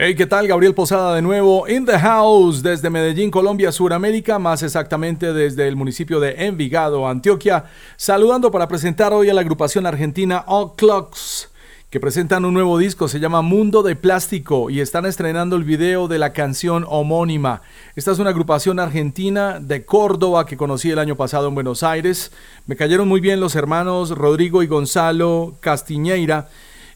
Hey, 0.00 0.14
¿qué 0.14 0.26
tal? 0.26 0.46
Gabriel 0.46 0.74
Posada 0.74 1.16
de 1.16 1.22
nuevo 1.22 1.66
in 1.68 1.84
the 1.84 1.98
house 1.98 2.62
desde 2.62 2.88
Medellín, 2.88 3.32
Colombia, 3.32 3.72
Suramérica, 3.72 4.38
más 4.38 4.62
exactamente 4.62 5.32
desde 5.32 5.66
el 5.66 5.74
municipio 5.74 6.20
de 6.20 6.46
Envigado, 6.46 7.08
Antioquia, 7.08 7.64
saludando 7.96 8.52
para 8.52 8.68
presentar 8.68 9.12
hoy 9.12 9.28
a 9.28 9.34
la 9.34 9.40
agrupación 9.40 9.86
argentina 9.86 10.44
All 10.46 10.76
Clocks, 10.76 11.50
que 11.90 11.98
presentan 11.98 12.44
un 12.44 12.54
nuevo 12.54 12.78
disco, 12.78 13.08
se 13.08 13.18
llama 13.18 13.42
Mundo 13.42 13.82
de 13.82 13.96
Plástico 13.96 14.70
y 14.70 14.78
están 14.78 15.04
estrenando 15.04 15.56
el 15.56 15.64
video 15.64 16.06
de 16.06 16.20
la 16.20 16.32
canción 16.32 16.86
homónima. 16.88 17.62
Esta 17.96 18.12
es 18.12 18.20
una 18.20 18.30
agrupación 18.30 18.78
argentina 18.78 19.58
de 19.58 19.84
Córdoba 19.84 20.46
que 20.46 20.56
conocí 20.56 20.92
el 20.92 21.00
año 21.00 21.16
pasado 21.16 21.48
en 21.48 21.56
Buenos 21.56 21.82
Aires. 21.82 22.30
Me 22.68 22.76
cayeron 22.76 23.08
muy 23.08 23.20
bien 23.20 23.40
los 23.40 23.56
hermanos 23.56 24.10
Rodrigo 24.10 24.62
y 24.62 24.68
Gonzalo 24.68 25.56
Castiñeira 25.58 26.50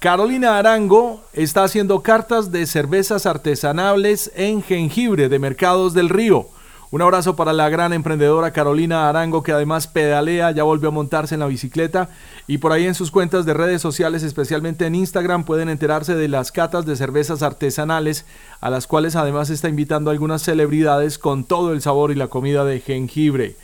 Carolina 0.00 0.58
Arango 0.58 1.22
está 1.34 1.64
haciendo 1.64 2.00
cartas 2.00 2.50
de 2.50 2.66
cervezas 2.66 3.26
artesanales 3.26 4.32
en 4.34 4.62
jengibre 4.62 5.28
de 5.28 5.38
Mercados 5.38 5.92
del 5.92 6.08
Río. 6.08 6.48
Un 6.92 7.02
abrazo 7.02 7.36
para 7.36 7.52
la 7.52 7.68
gran 7.68 7.92
emprendedora 7.92 8.50
Carolina 8.50 9.08
Arango 9.08 9.44
que 9.44 9.52
además 9.52 9.86
pedalea, 9.86 10.50
ya 10.50 10.64
volvió 10.64 10.88
a 10.88 10.92
montarse 10.92 11.34
en 11.34 11.40
la 11.40 11.46
bicicleta 11.46 12.08
y 12.48 12.58
por 12.58 12.72
ahí 12.72 12.84
en 12.84 12.96
sus 12.96 13.12
cuentas 13.12 13.46
de 13.46 13.54
redes 13.54 13.80
sociales, 13.80 14.24
especialmente 14.24 14.86
en 14.86 14.96
Instagram, 14.96 15.44
pueden 15.44 15.68
enterarse 15.68 16.16
de 16.16 16.26
las 16.26 16.50
catas 16.50 16.86
de 16.86 16.96
cervezas 16.96 17.42
artesanales 17.42 18.26
a 18.60 18.70
las 18.70 18.88
cuales 18.88 19.14
además 19.14 19.50
está 19.50 19.68
invitando 19.68 20.10
algunas 20.10 20.42
celebridades 20.42 21.16
con 21.18 21.44
todo 21.44 21.72
el 21.72 21.80
sabor 21.80 22.10
y 22.10 22.16
la 22.16 22.26
comida 22.26 22.64
de 22.64 22.80
jengibre. 22.80 23.54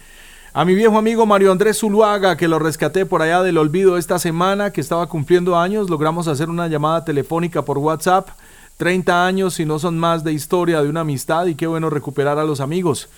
A 0.52 0.64
mi 0.64 0.76
viejo 0.76 0.96
amigo 0.96 1.26
Mario 1.26 1.50
Andrés 1.50 1.80
Zuluaga, 1.80 2.36
que 2.36 2.46
lo 2.46 2.60
rescaté 2.60 3.06
por 3.06 3.22
allá 3.22 3.42
del 3.42 3.58
olvido 3.58 3.98
esta 3.98 4.20
semana, 4.20 4.70
que 4.70 4.80
estaba 4.80 5.08
cumpliendo 5.08 5.58
años, 5.58 5.90
logramos 5.90 6.28
hacer 6.28 6.48
una 6.48 6.68
llamada 6.68 7.04
telefónica 7.04 7.62
por 7.62 7.78
WhatsApp 7.78 8.28
30 8.76 9.26
años 9.26 9.58
y 9.60 9.64
no 9.64 9.78
son 9.78 9.98
más 9.98 10.24
de 10.24 10.32
historia 10.32 10.82
de 10.82 10.88
una 10.88 11.00
amistad 11.00 11.46
y 11.46 11.54
qué 11.54 11.66
bueno 11.66 11.90
recuperar 11.90 12.38
a 12.38 12.44
los 12.44 12.60
amigos. 12.60 13.08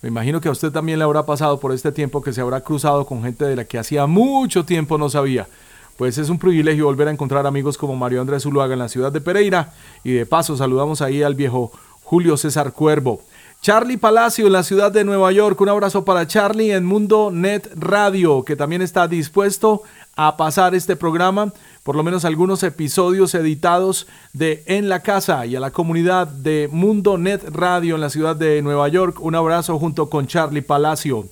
Me 0.00 0.08
imagino 0.08 0.40
que 0.40 0.48
a 0.48 0.52
usted 0.52 0.70
también 0.70 0.98
le 0.98 1.04
habrá 1.04 1.26
pasado 1.26 1.58
por 1.58 1.72
este 1.72 1.90
tiempo 1.90 2.22
que 2.22 2.32
se 2.32 2.40
habrá 2.40 2.60
cruzado 2.60 3.04
con 3.04 3.22
gente 3.22 3.44
de 3.44 3.56
la 3.56 3.64
que 3.64 3.78
hacía 3.78 4.06
mucho 4.06 4.64
tiempo 4.64 4.96
no 4.96 5.10
sabía. 5.10 5.48
Pues 5.96 6.18
es 6.18 6.28
un 6.28 6.38
privilegio 6.38 6.84
volver 6.84 7.08
a 7.08 7.10
encontrar 7.10 7.44
amigos 7.46 7.76
como 7.76 7.96
Mario 7.96 8.20
Andrés 8.20 8.44
Zuluaga 8.44 8.74
en 8.74 8.78
la 8.78 8.88
ciudad 8.88 9.10
de 9.10 9.20
Pereira 9.20 9.72
y 10.04 10.12
de 10.12 10.26
paso 10.26 10.56
saludamos 10.56 11.02
ahí 11.02 11.24
al 11.24 11.34
viejo 11.34 11.72
Julio 12.04 12.36
César 12.36 12.72
Cuervo. 12.72 13.20
Charlie 13.60 13.96
Palacio 13.96 14.46
en 14.46 14.52
la 14.52 14.62
ciudad 14.62 14.92
de 14.92 15.02
Nueva 15.02 15.32
York. 15.32 15.60
Un 15.60 15.68
abrazo 15.68 16.04
para 16.04 16.28
Charlie 16.28 16.70
en 16.70 16.84
Mundo 16.84 17.30
Net 17.32 17.68
Radio, 17.74 18.44
que 18.44 18.54
también 18.54 18.82
está 18.82 19.08
dispuesto 19.08 19.82
a 20.14 20.36
pasar 20.36 20.76
este 20.76 20.94
programa 20.94 21.52
por 21.88 21.96
lo 21.96 22.02
menos 22.02 22.26
algunos 22.26 22.62
episodios 22.64 23.34
editados 23.34 24.06
de 24.34 24.62
En 24.66 24.90
la 24.90 25.00
Casa 25.00 25.46
y 25.46 25.56
a 25.56 25.60
la 25.60 25.70
comunidad 25.70 26.26
de 26.26 26.68
Mundo 26.70 27.16
Net 27.16 27.40
Radio 27.48 27.94
en 27.94 28.02
la 28.02 28.10
ciudad 28.10 28.36
de 28.36 28.60
Nueva 28.60 28.88
York. 28.88 29.16
Un 29.22 29.34
abrazo 29.34 29.78
junto 29.78 30.10
con 30.10 30.26
Charlie 30.26 30.60
Palacio. 30.60 31.24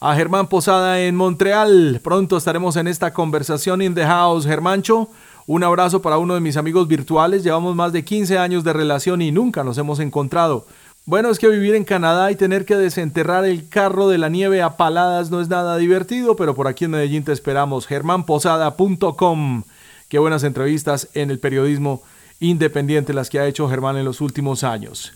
A 0.00 0.14
Germán 0.14 0.48
Posada 0.48 1.00
en 1.00 1.16
Montreal. 1.16 1.98
Pronto 2.04 2.36
estaremos 2.36 2.76
en 2.76 2.88
esta 2.88 3.14
conversación 3.14 3.80
in 3.80 3.94
the 3.94 4.04
house. 4.04 4.44
Germancho, 4.44 5.08
un 5.46 5.64
abrazo 5.64 6.02
para 6.02 6.18
uno 6.18 6.34
de 6.34 6.40
mis 6.40 6.58
amigos 6.58 6.86
virtuales. 6.86 7.42
Llevamos 7.42 7.74
más 7.74 7.94
de 7.94 8.04
15 8.04 8.36
años 8.36 8.64
de 8.64 8.74
relación 8.74 9.22
y 9.22 9.32
nunca 9.32 9.64
nos 9.64 9.78
hemos 9.78 9.98
encontrado. 9.98 10.66
Bueno, 11.08 11.30
es 11.30 11.38
que 11.38 11.48
vivir 11.48 11.74
en 11.74 11.84
Canadá 11.84 12.30
y 12.30 12.36
tener 12.36 12.66
que 12.66 12.76
desenterrar 12.76 13.46
el 13.46 13.66
carro 13.70 14.10
de 14.10 14.18
la 14.18 14.28
nieve 14.28 14.60
a 14.60 14.76
paladas 14.76 15.30
no 15.30 15.40
es 15.40 15.48
nada 15.48 15.78
divertido, 15.78 16.36
pero 16.36 16.54
por 16.54 16.68
aquí 16.68 16.84
en 16.84 16.90
Medellín 16.90 17.24
te 17.24 17.32
esperamos. 17.32 17.86
germánposada.com. 17.86 19.62
Qué 20.10 20.18
buenas 20.18 20.44
entrevistas 20.44 21.08
en 21.14 21.30
el 21.30 21.38
periodismo 21.38 22.02
independiente 22.40 23.14
las 23.14 23.30
que 23.30 23.38
ha 23.38 23.46
hecho 23.46 23.70
Germán 23.70 23.96
en 23.96 24.04
los 24.04 24.20
últimos 24.20 24.64
años. 24.64 25.14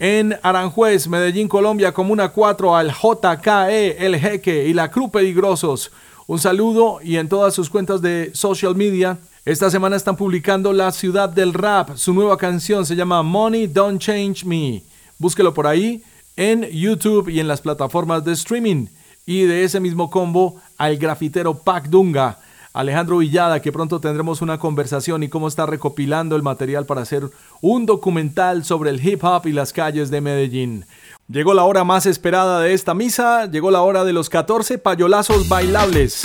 En 0.00 0.36
Aranjuez, 0.42 1.06
Medellín, 1.06 1.46
Colombia, 1.46 1.94
Comuna 1.94 2.30
4, 2.30 2.74
al 2.74 2.90
JKE, 2.90 4.04
El 4.04 4.18
Jeque 4.18 4.66
y 4.66 4.74
la 4.74 4.90
Cruz 4.90 5.12
Peligrosos. 5.12 5.92
Un 6.26 6.40
saludo 6.40 6.98
y 7.00 7.16
en 7.16 7.28
todas 7.28 7.54
sus 7.54 7.70
cuentas 7.70 8.02
de 8.02 8.32
social 8.34 8.74
media. 8.74 9.18
Esta 9.44 9.70
semana 9.70 9.94
están 9.94 10.16
publicando 10.16 10.72
La 10.72 10.90
Ciudad 10.90 11.28
del 11.28 11.54
Rap. 11.54 11.94
Su 11.94 12.12
nueva 12.12 12.36
canción 12.36 12.84
se 12.84 12.96
llama 12.96 13.22
Money 13.22 13.68
Don't 13.68 14.00
Change 14.00 14.44
Me. 14.44 14.82
Búsquelo 15.18 15.52
por 15.52 15.66
ahí 15.66 16.02
en 16.36 16.62
YouTube 16.70 17.28
y 17.28 17.40
en 17.40 17.48
las 17.48 17.60
plataformas 17.60 18.24
de 18.24 18.32
streaming. 18.32 18.86
Y 19.26 19.42
de 19.42 19.64
ese 19.64 19.80
mismo 19.80 20.08
combo 20.08 20.56
al 20.78 20.96
grafitero 20.96 21.58
Pac 21.58 21.88
Dunga, 21.88 22.38
Alejandro 22.72 23.18
Villada, 23.18 23.60
que 23.60 23.72
pronto 23.72 24.00
tendremos 24.00 24.40
una 24.40 24.58
conversación 24.58 25.24
y 25.24 25.28
cómo 25.28 25.48
está 25.48 25.66
recopilando 25.66 26.36
el 26.36 26.42
material 26.42 26.86
para 26.86 27.02
hacer 27.02 27.28
un 27.60 27.84
documental 27.84 28.64
sobre 28.64 28.90
el 28.90 29.04
hip 29.04 29.24
hop 29.24 29.46
y 29.46 29.52
las 29.52 29.72
calles 29.72 30.10
de 30.10 30.20
Medellín. 30.20 30.86
Llegó 31.28 31.52
la 31.52 31.64
hora 31.64 31.82
más 31.82 32.06
esperada 32.06 32.60
de 32.60 32.72
esta 32.72 32.94
misa, 32.94 33.46
llegó 33.50 33.70
la 33.70 33.82
hora 33.82 34.04
de 34.04 34.12
los 34.12 34.30
14 34.30 34.78
payolazos 34.78 35.48
bailables. 35.48 36.22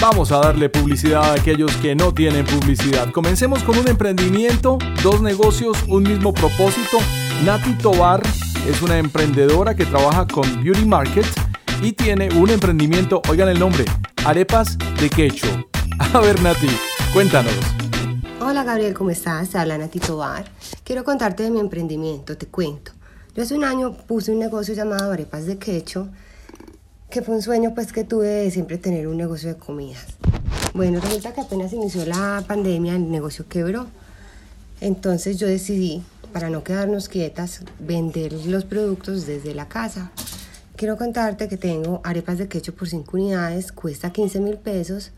Vamos 0.00 0.30
a 0.30 0.38
darle 0.38 0.68
publicidad 0.68 1.24
a 1.24 1.34
aquellos 1.34 1.74
que 1.76 1.94
no 1.94 2.12
tienen 2.12 2.44
publicidad. 2.44 3.10
Comencemos 3.10 3.62
con 3.62 3.78
un 3.78 3.88
emprendimiento, 3.88 4.78
dos 5.02 5.22
negocios, 5.22 5.78
un 5.88 6.02
mismo 6.02 6.34
propósito 6.34 6.98
Nati 7.44 7.74
Tobar 7.74 8.22
es 8.68 8.82
una 8.82 8.98
emprendedora 8.98 9.74
que 9.74 9.84
trabaja 9.84 10.28
con 10.28 10.62
Beauty 10.62 10.84
Market 10.84 11.26
y 11.82 11.90
tiene 11.90 12.28
un 12.38 12.48
emprendimiento, 12.48 13.20
oigan 13.28 13.48
el 13.48 13.58
nombre, 13.58 13.84
Arepas 14.24 14.78
de 15.00 15.10
Quecho. 15.10 15.48
A 15.98 16.20
ver 16.20 16.40
Nati, 16.40 16.68
cuéntanos. 17.12 17.52
Hola 18.40 18.62
Gabriel, 18.62 18.94
¿cómo 18.94 19.10
estás? 19.10 19.56
Habla 19.56 19.76
Nati 19.76 19.98
Tobar. 19.98 20.44
Quiero 20.84 21.02
contarte 21.02 21.42
de 21.42 21.50
mi 21.50 21.58
emprendimiento, 21.58 22.38
te 22.38 22.46
cuento. 22.46 22.92
Yo 23.34 23.42
hace 23.42 23.56
un 23.56 23.64
año 23.64 23.92
puse 23.92 24.30
un 24.30 24.38
negocio 24.38 24.72
llamado 24.74 25.10
Arepas 25.10 25.44
de 25.44 25.58
Quecho, 25.58 26.10
que 27.10 27.22
fue 27.22 27.34
un 27.34 27.42
sueño 27.42 27.74
pues 27.74 27.92
que 27.92 28.04
tuve 28.04 28.28
de 28.28 28.50
siempre 28.52 28.78
tener 28.78 29.08
un 29.08 29.16
negocio 29.16 29.48
de 29.48 29.56
comidas. 29.56 30.06
Bueno, 30.74 31.00
resulta 31.00 31.34
que 31.34 31.40
apenas 31.40 31.72
inició 31.72 32.06
la 32.06 32.44
pandemia, 32.46 32.94
el 32.94 33.10
negocio 33.10 33.46
quebró. 33.48 33.88
Entonces 34.80 35.40
yo 35.40 35.48
decidí 35.48 36.04
para 36.32 36.50
no 36.50 36.64
quedarnos 36.64 37.08
quietas, 37.08 37.60
vender 37.78 38.32
los 38.46 38.64
productos 38.64 39.26
desde 39.26 39.54
la 39.54 39.68
casa. 39.68 40.10
Quiero 40.76 40.96
contarte 40.96 41.48
que 41.48 41.56
tengo 41.56 42.00
arepas 42.04 42.38
de 42.38 42.48
quecho 42.48 42.74
por 42.74 42.88
5 42.88 43.16
unidades, 43.16 43.72
cuesta 43.72 44.10
15 44.10 44.40
mil 44.40 44.56
pesos. 44.56 45.12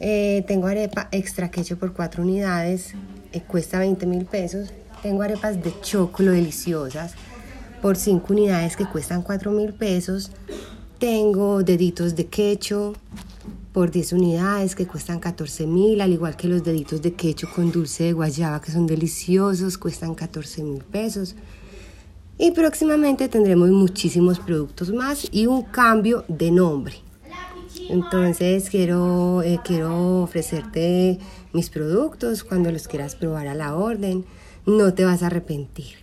Eh, 0.00 0.44
tengo 0.46 0.66
arepa 0.66 1.08
extra 1.12 1.50
quecho 1.50 1.76
por 1.78 1.92
cuatro 1.92 2.22
unidades, 2.22 2.94
eh, 3.32 3.40
cuesta 3.40 3.78
20 3.78 4.06
mil 4.06 4.24
pesos. 4.24 4.72
Tengo 5.02 5.22
arepas 5.22 5.62
de 5.62 5.72
chocolo 5.80 6.32
deliciosas 6.32 7.14
por 7.82 7.96
cinco 7.96 8.32
unidades 8.32 8.76
que 8.76 8.86
cuestan 8.86 9.22
4 9.22 9.50
mil 9.50 9.74
pesos. 9.74 10.30
Tengo 10.98 11.62
deditos 11.62 12.16
de 12.16 12.26
quecho 12.26 12.94
por 13.78 13.92
10 13.92 14.14
unidades 14.14 14.74
que 14.74 14.88
cuestan 14.88 15.20
14 15.20 15.64
mil, 15.68 16.00
al 16.00 16.12
igual 16.12 16.36
que 16.36 16.48
los 16.48 16.64
deditos 16.64 17.00
de 17.00 17.12
quecho 17.12 17.46
con 17.54 17.70
dulce 17.70 18.02
de 18.02 18.12
guayaba 18.12 18.60
que 18.60 18.72
son 18.72 18.88
deliciosos, 18.88 19.78
cuestan 19.78 20.16
14 20.16 20.64
mil 20.64 20.82
pesos. 20.82 21.36
Y 22.38 22.50
próximamente 22.50 23.28
tendremos 23.28 23.70
muchísimos 23.70 24.40
productos 24.40 24.92
más 24.92 25.28
y 25.30 25.46
un 25.46 25.62
cambio 25.62 26.24
de 26.26 26.50
nombre. 26.50 26.96
Entonces 27.88 28.68
quiero, 28.68 29.44
eh, 29.44 29.60
quiero 29.62 30.22
ofrecerte 30.24 31.20
mis 31.52 31.70
productos 31.70 32.42
cuando 32.42 32.72
los 32.72 32.88
quieras 32.88 33.14
probar 33.14 33.46
a 33.46 33.54
la 33.54 33.76
orden. 33.76 34.24
No 34.66 34.92
te 34.92 35.04
vas 35.04 35.22
a 35.22 35.26
arrepentir. 35.26 35.98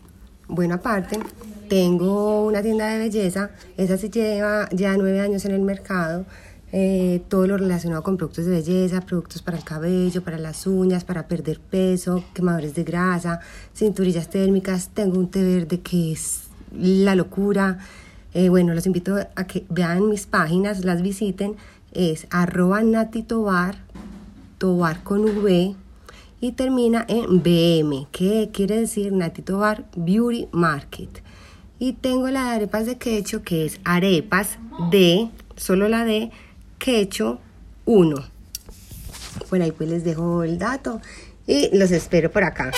Bueno, 0.48 0.76
aparte, 0.76 1.20
tengo 1.68 2.46
una 2.46 2.62
tienda 2.62 2.88
de 2.88 3.00
belleza. 3.00 3.52
Esa 3.76 3.98
se 3.98 4.10
lleva 4.10 4.70
ya 4.72 4.96
nueve 4.96 5.20
años 5.20 5.44
en 5.44 5.52
el 5.52 5.62
mercado. 5.62 6.26
Eh, 6.78 7.22
todo 7.30 7.48
lo 7.48 7.56
relacionado 7.56 8.04
con 8.04 8.18
productos 8.18 8.44
de 8.44 8.52
belleza, 8.52 9.00
productos 9.00 9.42
para 9.42 9.58
el 9.58 9.64
cabello, 9.64 10.22
para 10.26 10.38
las 10.38 10.68
uñas, 10.68 11.06
para 11.06 11.26
perder 11.26 11.62
peso, 11.62 12.22
quemadores 12.34 12.76
de 12.76 12.84
grasa, 12.84 13.40
cinturillas 13.74 14.30
térmicas. 14.30 14.90
Tengo 14.94 15.18
un 15.18 15.32
té 15.32 15.42
verde 15.42 15.80
que 15.80 16.12
es 16.12 16.50
la 16.78 17.16
locura. 17.16 17.78
Eh, 18.34 18.50
bueno, 18.50 18.74
los 18.74 18.86
invito 18.88 19.16
a 19.16 19.48
que 19.48 19.66
vean 19.70 20.10
mis 20.10 20.26
páginas, 20.26 20.84
las 20.84 21.02
visiten 21.02 21.56
es 21.94 22.28
arroba 22.30 22.84
natitobar, 22.84 23.78
tobar 24.58 25.02
con 25.02 25.24
V 25.24 25.76
y 26.42 26.52
termina 26.52 27.06
en 27.08 27.42
BM, 27.42 28.08
que 28.12 28.50
quiere 28.52 28.82
decir 28.82 29.14
Natitobar 29.14 29.86
Beauty 29.96 30.50
Market. 30.52 31.22
Y 31.80 31.94
tengo 31.94 32.28
la 32.28 32.50
de 32.50 32.56
arepas 32.58 32.86
de 32.86 32.98
quecho, 32.98 33.44
que 33.44 33.66
es 33.66 33.80
arepas 33.86 34.58
de, 34.92 35.30
solo 35.56 35.88
la 35.88 36.04
de 36.04 36.32
quecho 36.78 37.40
1. 37.86 38.16
Por 39.50 39.62
ahí 39.62 39.72
pues 39.72 39.90
les 39.90 40.04
dejo 40.04 40.44
el 40.44 40.58
dato 40.58 41.02
y 41.48 41.76
los 41.78 41.92
espero 41.92 42.32
por 42.32 42.44
acá. 42.44 42.72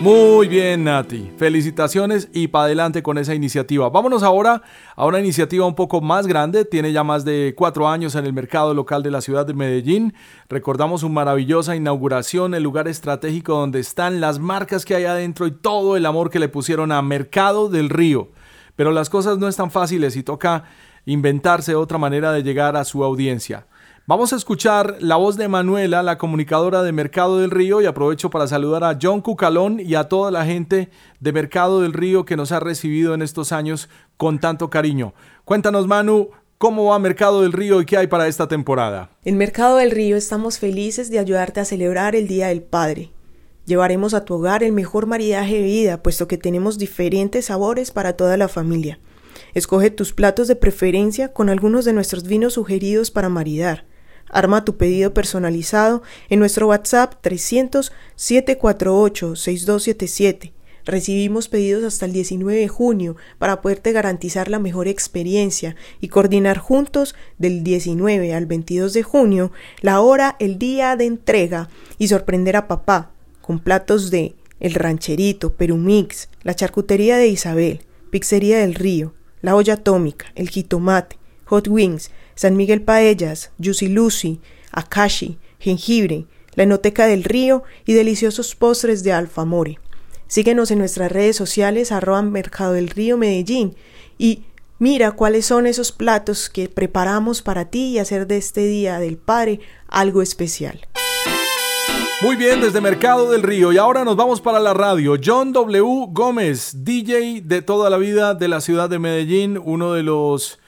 Muy 0.00 0.46
bien, 0.46 0.84
Nati. 0.84 1.32
Felicitaciones 1.38 2.28
y 2.32 2.46
para 2.46 2.66
adelante 2.66 3.02
con 3.02 3.18
esa 3.18 3.34
iniciativa. 3.34 3.90
Vámonos 3.90 4.22
ahora 4.22 4.62
a 4.94 5.06
una 5.06 5.18
iniciativa 5.18 5.66
un 5.66 5.74
poco 5.74 6.00
más 6.00 6.28
grande. 6.28 6.64
Tiene 6.64 6.92
ya 6.92 7.02
más 7.02 7.24
de 7.24 7.52
cuatro 7.56 7.88
años 7.88 8.14
en 8.14 8.24
el 8.24 8.32
mercado 8.32 8.74
local 8.74 9.02
de 9.02 9.10
la 9.10 9.20
ciudad 9.20 9.44
de 9.44 9.54
Medellín. 9.54 10.14
Recordamos 10.48 11.00
su 11.00 11.08
maravillosa 11.08 11.74
inauguración, 11.74 12.54
el 12.54 12.62
lugar 12.62 12.86
estratégico 12.86 13.54
donde 13.54 13.80
están 13.80 14.20
las 14.20 14.38
marcas 14.38 14.84
que 14.84 14.94
hay 14.94 15.04
adentro 15.04 15.48
y 15.48 15.50
todo 15.50 15.96
el 15.96 16.06
amor 16.06 16.30
que 16.30 16.38
le 16.38 16.48
pusieron 16.48 16.92
a 16.92 17.02
Mercado 17.02 17.68
del 17.68 17.90
Río. 17.90 18.28
Pero 18.76 18.92
las 18.92 19.10
cosas 19.10 19.38
no 19.38 19.48
están 19.48 19.72
fáciles 19.72 20.14
y 20.14 20.22
toca 20.22 20.62
inventarse 21.08 21.74
otra 21.74 21.98
manera 21.98 22.32
de 22.32 22.42
llegar 22.42 22.76
a 22.76 22.84
su 22.84 23.02
audiencia. 23.02 23.66
Vamos 24.06 24.32
a 24.32 24.36
escuchar 24.36 24.96
la 25.00 25.16
voz 25.16 25.36
de 25.36 25.48
Manuela, 25.48 26.02
la 26.02 26.18
comunicadora 26.18 26.82
de 26.82 26.92
Mercado 26.92 27.38
del 27.38 27.50
Río, 27.50 27.80
y 27.80 27.86
aprovecho 27.86 28.30
para 28.30 28.46
saludar 28.46 28.84
a 28.84 28.98
John 29.00 29.20
Cucalón 29.20 29.80
y 29.80 29.94
a 29.94 30.04
toda 30.04 30.30
la 30.30 30.44
gente 30.44 30.90
de 31.20 31.32
Mercado 31.32 31.80
del 31.80 31.92
Río 31.92 32.24
que 32.24 32.36
nos 32.36 32.52
ha 32.52 32.60
recibido 32.60 33.14
en 33.14 33.22
estos 33.22 33.52
años 33.52 33.88
con 34.16 34.38
tanto 34.38 34.70
cariño. 34.70 35.14
Cuéntanos, 35.44 35.86
Manu, 35.86 36.30
¿Cómo 36.58 36.86
va 36.86 36.98
Mercado 36.98 37.42
del 37.42 37.52
Río 37.52 37.80
y 37.80 37.86
qué 37.86 37.96
hay 37.96 38.08
para 38.08 38.26
esta 38.26 38.48
temporada? 38.48 39.10
En 39.24 39.38
Mercado 39.38 39.76
del 39.76 39.92
Río 39.92 40.16
estamos 40.16 40.58
felices 40.58 41.08
de 41.08 41.20
ayudarte 41.20 41.60
a 41.60 41.64
celebrar 41.64 42.16
el 42.16 42.26
Día 42.26 42.48
del 42.48 42.62
Padre. 42.62 43.12
Llevaremos 43.64 44.12
a 44.12 44.24
tu 44.24 44.34
hogar 44.34 44.64
el 44.64 44.72
mejor 44.72 45.06
maridaje 45.06 45.54
de 45.54 45.62
vida, 45.62 46.02
puesto 46.02 46.26
que 46.26 46.36
tenemos 46.36 46.76
diferentes 46.76 47.44
sabores 47.44 47.92
para 47.92 48.14
toda 48.14 48.36
la 48.36 48.48
familia. 48.48 48.98
Escoge 49.54 49.90
tus 49.90 50.12
platos 50.12 50.48
de 50.48 50.56
preferencia 50.56 51.32
con 51.32 51.48
algunos 51.48 51.84
de 51.84 51.92
nuestros 51.92 52.24
vinos 52.24 52.54
sugeridos 52.54 53.10
para 53.10 53.28
maridar. 53.28 53.84
Arma 54.30 54.64
tu 54.64 54.76
pedido 54.76 55.14
personalizado 55.14 56.02
en 56.28 56.38
nuestro 56.38 56.68
WhatsApp 56.68 57.14
300 57.20 57.92
748 58.14 59.36
6277. 59.36 60.52
Recibimos 60.88 61.48
pedidos 61.48 61.84
hasta 61.84 62.06
el 62.06 62.14
19 62.14 62.60
de 62.60 62.68
junio 62.68 63.16
para 63.38 63.60
poderte 63.60 63.92
garantizar 63.92 64.48
la 64.48 64.58
mejor 64.58 64.88
experiencia 64.88 65.76
y 66.00 66.08
coordinar 66.08 66.56
juntos 66.56 67.14
del 67.36 67.62
19 67.62 68.32
al 68.32 68.46
22 68.46 68.94
de 68.94 69.02
junio 69.02 69.52
la 69.82 70.00
hora, 70.00 70.36
el 70.38 70.58
día 70.58 70.96
de 70.96 71.04
entrega 71.04 71.68
y 71.98 72.08
sorprender 72.08 72.56
a 72.56 72.68
papá 72.68 73.10
con 73.42 73.58
platos 73.58 74.10
de 74.10 74.34
El 74.60 74.72
Rancherito, 74.72 75.52
Perú 75.52 75.76
Mix, 75.76 76.30
la 76.42 76.54
charcutería 76.54 77.18
de 77.18 77.28
Isabel, 77.28 77.82
Pizzería 78.10 78.58
del 78.58 78.74
Río, 78.74 79.12
la 79.42 79.54
olla 79.56 79.74
atómica, 79.74 80.26
el 80.34 80.50
jitomate, 80.50 81.18
hot 81.44 81.68
wings, 81.68 82.10
San 82.34 82.56
Miguel 82.56 82.82
Paellas, 82.82 83.50
Juicy 83.62 83.88
Lucy, 83.88 84.40
Akashi, 84.70 85.38
jengibre, 85.58 86.26
la 86.54 86.64
Enoteca 86.64 87.06
del 87.06 87.24
Río 87.24 87.62
y 87.84 87.94
deliciosos 87.94 88.54
postres 88.54 89.02
de 89.02 89.12
Alfamore. 89.12 89.78
Síguenos 90.26 90.70
en 90.70 90.78
nuestras 90.78 91.10
redes 91.10 91.36
sociales 91.36 91.90
arroba 91.90 92.20
Mercado 92.22 92.72
del 92.72 92.90
Río 92.90 93.16
Medellín 93.16 93.76
y 94.18 94.44
mira 94.78 95.12
cuáles 95.12 95.46
son 95.46 95.66
esos 95.66 95.92
platos 95.92 96.50
que 96.50 96.68
preparamos 96.68 97.42
para 97.42 97.66
ti 97.66 97.90
y 97.90 97.98
hacer 97.98 98.26
de 98.26 98.36
este 98.36 98.66
Día 98.66 98.98
del 98.98 99.16
Padre 99.16 99.60
algo 99.88 100.20
especial. 100.20 100.86
Muy 102.20 102.34
bien, 102.34 102.60
desde 102.60 102.80
Mercado 102.80 103.30
del 103.30 103.44
Río. 103.44 103.72
Y 103.72 103.78
ahora 103.78 104.04
nos 104.04 104.16
vamos 104.16 104.40
para 104.40 104.58
la 104.58 104.74
radio. 104.74 105.14
John 105.24 105.52
W. 105.52 106.06
Gómez, 106.10 106.84
DJ 106.84 107.42
de 107.44 107.62
toda 107.62 107.90
la 107.90 107.96
vida 107.96 108.34
de 108.34 108.48
la 108.48 108.60
ciudad 108.60 108.90
de 108.90 108.98
Medellín, 108.98 109.56
uno 109.64 109.92
de 109.92 110.02
los 110.02 110.58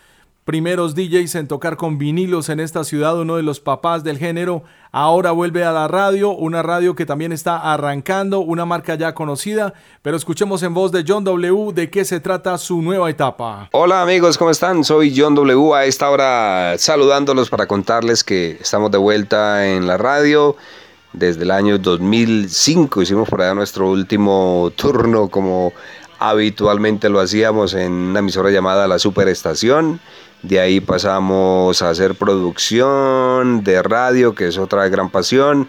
primeros 0.45 0.95
DJs 0.95 1.35
en 1.35 1.49
tocar 1.49 1.77
con 1.77 1.99
vinilos 1.99 2.51
en 2.51 2.61
esta 2.61 2.85
ciudad, 2.85 3.19
uno 3.19 3.37
de 3.37 3.43
los 3.43 3.59
papás 3.59 4.05
del 4.05 4.17
género, 4.17 4.63
ahora 4.93 5.33
vuelve 5.33 5.65
a 5.65 5.73
la 5.73 5.89
radio, 5.89 6.31
una 6.31 6.63
radio 6.63 6.95
que 6.95 7.05
también 7.05 7.33
está 7.33 7.73
arrancando, 7.73 8.39
una 8.39 8.65
marca 8.65 8.95
ya 8.95 9.13
conocida, 9.13 9.75
pero 10.03 10.17
escuchemos 10.17 10.63
en 10.63 10.73
voz 10.73 10.93
de 10.93 11.05
John 11.07 11.25
W. 11.25 11.73
de 11.73 11.91
qué 11.91 12.05
se 12.05 12.21
trata 12.21 12.59
su 12.59 12.81
nueva 12.81 13.11
etapa. 13.11 13.69
Hola 13.73 14.03
amigos, 14.03 14.39
¿cómo 14.39 14.53
están? 14.53 14.85
Soy 14.85 15.13
John 15.17 15.35
W. 15.35 15.75
a 15.75 15.85
esta 15.85 16.11
hora 16.11 16.79
saludándolos 16.79 17.51
para 17.51 17.67
contarles 17.67 18.23
que 18.23 18.53
estamos 18.61 18.93
de 18.93 18.99
vuelta 18.99 19.67
en 19.69 19.89
la 19.89 19.97
radio. 19.97 20.57
Desde 21.13 21.43
el 21.43 21.51
año 21.51 21.79
2005 21.79 23.03
hicimos 23.03 23.29
por 23.29 23.43
allá 23.43 23.55
nuestro 23.55 23.91
último 23.91 24.73
turno 24.77 25.29
como 25.29 25.73
habitualmente 26.19 27.09
lo 27.09 27.21
hacíamos 27.21 27.75
en 27.75 27.93
una 27.93 28.19
emisora 28.19 28.51
llamada 28.51 28.87
La 28.87 28.99
Superestación 28.99 30.01
de 30.43 30.59
ahí 30.59 30.81
pasamos 30.81 31.83
a 31.83 31.91
hacer 31.91 32.15
producción 32.15 33.63
de 33.63 33.83
radio, 33.83 34.35
que 34.35 34.49
es 34.49 34.57
otra 34.57 34.89
gran 34.89 35.11
pasión. 35.11 35.69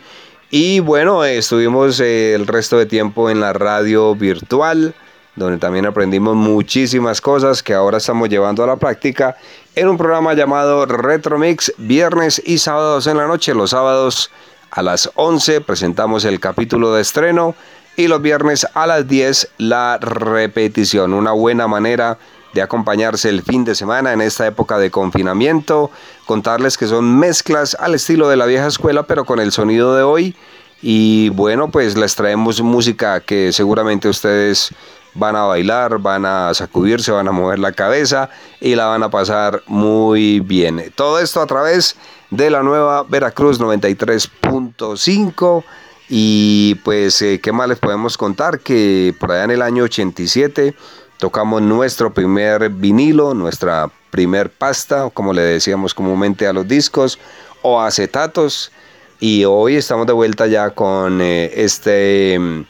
Y 0.50 0.80
bueno, 0.80 1.26
estuvimos 1.26 2.00
eh, 2.00 2.34
el 2.34 2.48
resto 2.48 2.78
de 2.78 2.86
tiempo 2.86 3.30
en 3.30 3.42
la 3.42 3.52
radio 3.52 4.16
virtual, 4.16 4.96
donde 5.36 5.58
también 5.58 5.86
aprendimos 5.86 6.36
muchísimas 6.36 7.20
cosas 7.20 7.62
que 7.62 7.74
ahora 7.74 7.98
estamos 7.98 8.30
llevando 8.30 8.64
a 8.64 8.68
la 8.68 8.78
práctica 8.78 9.36
en 9.76 9.90
un 9.90 9.98
programa 9.98 10.34
llamado 10.36 10.86
Retro 10.86 11.38
Mix, 11.38 11.74
viernes 11.78 12.42
y 12.46 12.58
sábados 12.58 13.08
en 13.08 13.18
la 13.18 13.28
noche. 13.28 13.54
Los 13.54 13.72
sábados 13.72 14.32
a 14.72 14.82
las 14.82 15.12
11 15.16 15.62
presentamos 15.62 16.26
el 16.26 16.40
capítulo 16.40 16.94
de 16.94 17.02
estreno 17.02 17.56
y 17.98 18.08
los 18.08 18.22
viernes 18.22 18.66
a 18.74 18.88
las 18.88 19.08
10 19.08 19.50
la 19.58 19.98
repetición. 20.00 21.14
Una 21.14 21.34
buena 21.34 21.68
manera 21.68 22.18
de 22.54 22.62
acompañarse 22.62 23.30
el 23.30 23.44
fin 23.44 23.64
de 23.64 23.76
semana 23.76 24.14
en 24.14 24.22
esta 24.22 24.48
época 24.48 24.78
de 24.78 24.90
confinamiento, 24.90 25.92
contarles 26.26 26.78
que 26.78 26.88
son 26.88 27.18
mezclas 27.20 27.76
al 27.80 27.96
estilo 27.96 28.30
de 28.30 28.38
la 28.38 28.46
vieja 28.46 28.68
escuela 28.68 29.04
pero 29.04 29.26
con 29.26 29.40
el 29.40 29.52
sonido 29.52 29.96
de 29.96 30.04
hoy 30.04 30.36
y 30.82 31.30
bueno 31.30 31.70
pues 31.70 31.98
les 31.98 32.16
traemos 32.16 32.62
música 32.62 33.20
que 33.20 33.54
seguramente 33.54 34.10
ustedes 34.10 34.74
van 35.14 35.36
a 35.36 35.44
bailar, 35.44 36.00
van 36.00 36.26
a 36.26 36.54
sacudirse, 36.54 37.12
van 37.12 37.28
a 37.28 37.32
mover 37.32 37.60
la 37.60 37.74
cabeza 37.74 38.30
y 38.60 38.76
la 38.76 38.86
van 38.88 39.04
a 39.04 39.10
pasar 39.10 39.62
muy 39.68 40.40
bien. 40.40 40.92
Todo 40.96 41.20
esto 41.20 41.42
a 41.42 41.48
través 41.48 41.96
de 41.96 42.21
la 42.32 42.64
nueva 42.64 43.04
Veracruz 43.04 43.60
93.5 43.60 45.64
y 46.10 46.76
pues 46.84 47.22
eh, 47.22 47.40
qué 47.42 47.52
más 47.52 47.70
les 47.70 47.80
podemos 47.80 48.18
contar 48.18 48.60
que 48.60 49.14
por 49.20 49.32
allá 49.32 49.44
en 49.46 49.52
el 49.52 49.62
año 49.62 49.84
87 49.84 50.74
tocamos 51.18 51.62
nuestro 51.62 52.14
primer 52.14 52.70
vinilo, 52.70 53.34
nuestra 53.34 53.90
primer 54.10 54.50
pasta, 54.50 55.10
como 55.14 55.34
le 55.34 55.42
decíamos 55.42 55.94
comúnmente 55.94 56.48
a 56.48 56.54
los 56.54 56.68
discos, 56.68 57.20
o 57.62 57.80
acetatos. 57.80 58.72
Y 59.20 59.46
hoy 59.46 59.76
estamos 59.76 60.08
de 60.08 60.14
vuelta 60.14 60.48
ya 60.48 60.72
con 60.72 61.22
eh, 61.22 61.52
este 61.56 62.40
mm, 62.40 62.62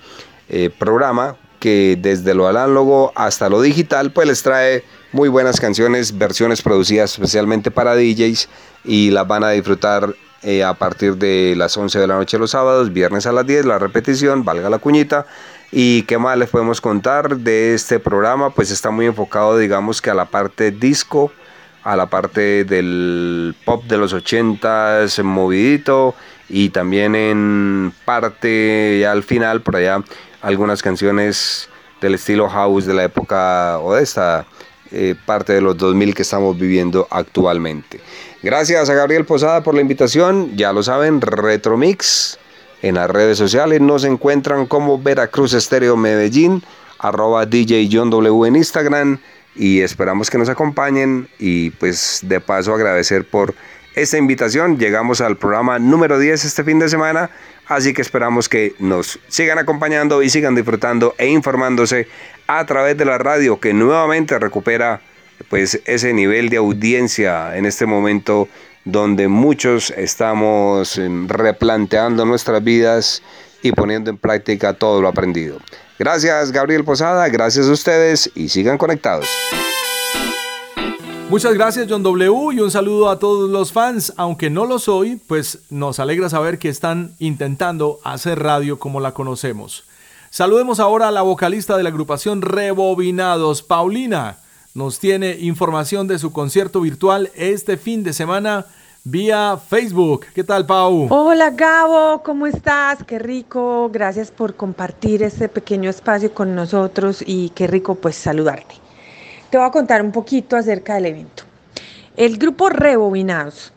eh, 0.50 0.70
programa 0.78 1.38
que 1.62 1.98
desde 2.02 2.34
lo 2.34 2.48
análogo 2.48 3.14
hasta 3.16 3.48
lo 3.48 3.62
digital 3.62 4.12
pues 4.12 4.28
les 4.28 4.42
trae 4.42 4.84
muy 5.12 5.30
buenas 5.30 5.62
canciones, 5.62 6.18
versiones 6.18 6.62
producidas 6.62 7.14
especialmente 7.14 7.70
para 7.70 7.96
DJs 7.96 8.50
y 8.84 9.12
las 9.12 9.28
van 9.28 9.44
a 9.44 9.52
disfrutar 9.52 10.16
eh, 10.44 10.64
a 10.64 10.74
partir 10.74 11.18
de 11.18 11.54
las 11.56 11.78
11 11.78 12.00
de 12.00 12.08
la 12.08 12.16
noche 12.16 12.40
los 12.40 12.52
sábados, 12.52 12.92
viernes 12.92 13.28
a 13.28 13.32
las 13.32 13.46
10, 13.46 13.66
la 13.66 13.78
repetición, 13.78 14.44
valga 14.44 14.72
la 14.72 14.80
cuñita. 14.80 15.28
¿Y 15.72 16.02
qué 16.04 16.18
más 16.18 16.36
les 16.36 16.50
podemos 16.50 16.82
contar 16.82 17.38
de 17.38 17.76
este 17.76 18.00
programa? 18.00 18.50
Pues 18.50 18.72
está 18.72 18.90
muy 18.90 19.06
enfocado, 19.06 19.58
digamos 19.58 20.02
que 20.02 20.10
a 20.10 20.16
la 20.16 20.26
parte 20.26 20.72
disco, 20.72 21.32
a 21.84 21.96
la 21.96 22.08
parte 22.08 22.66
del 22.66 23.56
pop 23.66 23.84
de 23.84 23.98
los 23.98 24.16
80s, 24.16 25.22
movidito, 25.24 26.16
y 26.50 26.70
también 26.70 27.14
en 27.14 27.94
parte, 28.04 29.06
al 29.06 29.22
final, 29.22 29.62
por 29.62 29.76
allá, 29.76 30.04
algunas 30.42 30.82
canciones 30.82 31.70
del 32.02 32.16
estilo 32.16 32.50
house 32.50 32.86
de 32.86 32.94
la 32.94 33.04
época 33.04 33.80
o 33.80 33.94
de 33.94 34.04
esta 34.04 34.46
eh, 34.92 35.16
parte 35.26 35.54
de 35.54 35.62
los 35.62 35.78
2000 35.78 36.14
que 36.14 36.24
estamos 36.24 36.58
viviendo 36.58 37.08
actualmente. 37.10 38.02
Gracias 38.44 38.90
a 38.90 38.94
Gabriel 38.94 39.26
Posada 39.26 39.62
por 39.64 39.76
la 39.76 39.82
invitación. 39.82 40.58
Ya 40.58 40.74
lo 40.74 40.84
saben, 40.84 41.22
Retromix. 41.22 42.38
En 42.82 42.96
las 42.96 43.10
redes 43.10 43.38
sociales 43.38 43.80
nos 43.80 44.04
encuentran 44.04 44.66
como 44.66 44.98
Veracruz 44.98 45.54
Estéreo 45.54 45.96
Medellín, 45.96 46.64
arroba 46.98 47.46
DJ 47.46 47.88
John 47.92 48.10
W 48.10 48.48
en 48.48 48.56
Instagram 48.56 49.20
y 49.56 49.82
esperamos 49.82 50.30
que 50.30 50.40
nos 50.40 50.50
acompañen 50.50 51.28
y 51.38 51.70
pues 51.72 52.22
de 52.24 52.40
paso 52.40 52.74
agradecer 52.74 53.24
por 53.24 53.54
esta 53.96 54.18
invitación. 54.18 54.78
Llegamos 54.78 55.22
al 55.22 55.38
programa 55.38 55.80
número 55.80 56.20
10 56.20 56.46
este 56.46 56.64
fin 56.64 56.80
de 56.80 56.90
semana, 56.90 57.30
así 57.68 57.94
que 57.94 58.02
esperamos 58.02 58.50
que 58.50 58.76
nos 58.80 59.20
sigan 59.28 59.60
acompañando 59.60 60.22
y 60.24 60.30
sigan 60.30 60.56
disfrutando 60.56 61.16
e 61.18 61.28
informándose 61.28 62.08
a 62.48 62.66
través 62.66 62.98
de 62.98 63.06
la 63.06 63.18
radio 63.18 63.60
que 63.60 63.74
nuevamente 63.74 64.38
recupera 64.40 65.02
pues 65.50 65.82
ese 65.86 66.14
nivel 66.14 66.50
de 66.50 66.58
audiencia 66.58 67.58
en 67.58 67.66
este 67.66 67.86
momento 67.86 68.48
donde 68.86 69.28
muchos 69.28 69.92
estamos 69.92 70.98
em, 70.98 71.28
replanteando 71.28 72.26
nuestras 72.26 72.64
vidas 72.64 73.22
y 73.62 73.72
poniendo 73.72 74.10
en 74.10 74.18
práctica 74.18 74.74
todo 74.74 75.02
lo 75.02 75.08
aprendido. 75.08 75.60
Gracias 76.00 76.52
Gabriel 76.52 76.84
Posada, 76.84 77.28
gracias 77.30 77.68
a 77.68 77.72
ustedes 77.72 78.32
y 78.34 78.50
sigan 78.50 78.78
conectados. 78.78 79.28
Muchas 81.32 81.54
gracias 81.54 81.88
John 81.90 82.04
W 82.04 82.54
y 82.54 82.60
un 82.60 82.70
saludo 82.70 83.10
a 83.10 83.18
todos 83.18 83.50
los 83.50 83.72
fans, 83.72 84.12
aunque 84.18 84.50
no 84.50 84.66
lo 84.66 84.80
soy, 84.80 85.16
pues 85.16 85.60
nos 85.70 86.02
alegra 86.02 86.28
saber 86.28 86.60
que 86.60 86.68
están 86.68 87.16
intentando 87.20 88.02
hacer 88.04 88.40
radio 88.40 88.78
como 88.78 89.00
la 89.00 89.14
conocemos. 89.14 89.86
Saludemos 90.30 90.82
ahora 90.82 91.08
a 91.08 91.12
la 91.12 91.22
vocalista 91.22 91.78
de 91.78 91.84
la 91.84 91.90
agrupación 91.90 92.42
Rebobinados, 92.42 93.64
Paulina 93.64 94.40
nos 94.74 95.00
tiene 95.00 95.38
información 95.40 96.06
de 96.06 96.20
su 96.20 96.34
concierto 96.34 96.82
virtual 96.82 97.32
este 97.36 97.78
fin 97.78 98.04
de 98.04 98.12
semana 98.12 98.66
vía 99.06 99.58
Facebook. 99.70 100.26
¿Qué 100.36 100.44
tal, 100.44 100.66
Pau? 100.66 101.08
Hola, 101.12 101.52
Gabo, 101.52 102.24
¿cómo 102.24 102.46
estás? 102.46 103.06
Qué 103.06 103.20
rico. 103.20 103.90
Gracias 103.90 104.32
por 104.32 104.56
compartir 104.56 105.24
este 105.24 105.48
pequeño 105.48 105.90
espacio 105.90 106.34
con 106.34 106.56
nosotros 106.56 107.24
y 107.26 107.52
qué 107.52 107.68
rico 107.68 107.96
pues 107.96 108.18
saludarte. 108.18 108.91
Te 109.52 109.58
voy 109.58 109.68
a 109.68 109.72
contar 109.72 110.02
un 110.02 110.14
poquito 110.14 110.56
acerca 110.56 110.96
del 110.96 111.08
evento. 111.08 111.44
El 112.16 112.38
grupo 112.38 112.70
Rebobinados. 112.70 113.74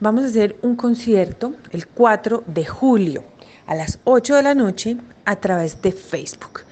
Vamos 0.00 0.24
a 0.24 0.28
hacer 0.28 0.56
un 0.62 0.74
concierto 0.74 1.52
el 1.70 1.86
4 1.86 2.44
de 2.46 2.64
julio 2.64 3.24
a 3.66 3.74
las 3.74 3.98
8 4.04 4.36
de 4.36 4.42
la 4.42 4.54
noche 4.54 4.96
a 5.26 5.36
través 5.36 5.82
de 5.82 5.92
Facebook. 5.92 6.62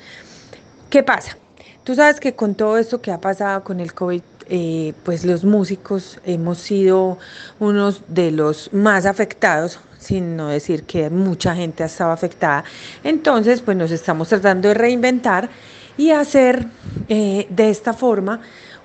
¿Qué 0.89 1.03
pasa? 1.03 1.37
Tú 1.85 1.95
sabes 1.95 2.19
que 2.19 2.35
con 2.35 2.55
todo 2.55 2.79
esto 2.79 3.03
que 3.03 3.13
ha 3.13 3.21
pasado 3.21 3.63
con 3.63 3.79
el 3.79 3.93
COVID, 3.93 4.23
eh, 4.49 4.95
pues 5.05 5.27
los 5.27 5.45
músicos 5.45 6.19
hemos 6.25 6.57
sido 6.57 7.19
unos 7.61 8.05
de 8.09 8.31
los 8.31 8.73
más 8.73 9.05
afectados, 9.05 9.81
sin 9.99 10.35
no 10.35 10.49
decir 10.49 10.85
que 10.85 11.11
mucha 11.11 11.55
gente 11.55 11.83
ha 11.83 11.87
estado 11.87 12.11
afectada. 12.11 12.65
Entonces, 13.05 13.61
pues 13.61 13.77
nos 13.77 13.91
estamos 13.91 14.29
tratando 14.29 14.69
de 14.69 14.75
reinventar 14.75 15.51
y 15.99 16.11
hacer 16.11 16.67
eh, 17.09 17.47
de 17.51 17.71
esta 17.71 17.93
forma 17.93 18.41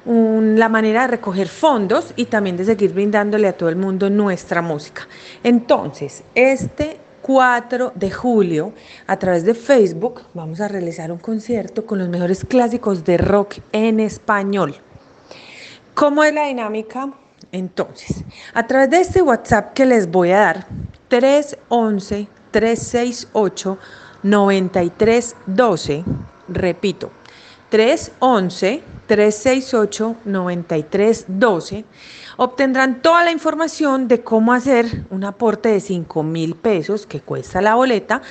la 0.06 0.68
manera 0.68 1.02
de 1.02 1.08
recoger 1.10 1.48
fondos 1.48 2.14
y 2.16 2.26
también 2.26 2.58
de 2.58 2.66
seguir 2.66 2.92
brindándole 2.94 3.48
a 3.48 3.54
todo 3.54 3.70
el 3.70 3.76
mundo 3.76 4.10
nuestra 4.10 4.62
música. 4.64 5.08
Entonces, 5.44 6.24
este 6.34 6.98
4 7.22 7.94
de 7.94 8.10
julio, 8.10 8.74
a 9.06 9.18
través 9.18 9.46
de 9.46 9.54
Facebook, 9.54 10.22
vamos 10.34 10.60
a 10.60 10.68
realizar 10.68 11.12
un 11.12 11.20
concierto 11.20 11.86
con 11.86 12.00
los 12.00 12.10
mejores 12.10 12.44
clásicos 12.46 13.04
de 13.04 13.18
rock 13.18 13.58
en 13.72 14.00
español. 14.00 14.76
¿Cómo 15.94 16.24
es 16.24 16.34
la 16.34 16.48
dinámica? 16.48 17.12
Entonces, 17.52 18.24
a 18.54 18.66
través 18.66 18.90
de 18.90 19.02
este 19.02 19.22
WhatsApp 19.22 19.74
que 19.74 19.86
les 19.86 20.10
voy 20.10 20.32
a 20.32 20.40
dar, 20.40 20.66
311 21.10 22.28
368 22.52 23.78
9312, 24.24 26.04
repito, 26.48 27.12
311 27.72 28.84
368 29.08 30.16
9312 30.26 31.86
obtendrán 32.36 33.02
toda 33.02 33.24
la 33.24 33.32
información 33.32 34.10
de 34.10 34.22
cómo 34.22 34.52
hacer 34.52 35.06
un 35.10 35.24
aporte 35.24 35.70
de 35.70 35.80
5 35.80 36.22
mil 36.24 36.56
pesos 36.56 37.06
que 37.06 37.22
cuesta 37.22 37.62
la 37.62 37.76
boleta 37.76 38.22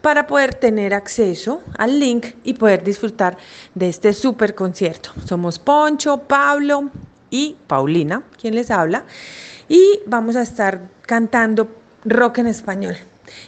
para 0.00 0.26
poder 0.26 0.54
tener 0.54 0.94
acceso 0.94 1.62
al 1.76 2.00
link 2.00 2.26
y 2.42 2.54
poder 2.54 2.82
disfrutar 2.84 3.36
de 3.74 3.90
este 3.90 4.14
super 4.14 4.54
concierto. 4.54 5.10
Somos 5.26 5.58
Poncho, 5.58 6.18
Pablo 6.18 6.90
y 7.28 7.56
Paulina, 7.66 8.22
quien 8.40 8.54
les 8.54 8.70
habla, 8.70 9.04
y 9.68 10.00
vamos 10.06 10.36
a 10.36 10.42
estar 10.42 10.80
cantando 11.02 11.68
rock 12.04 12.38
en 12.38 12.46
español 12.46 12.96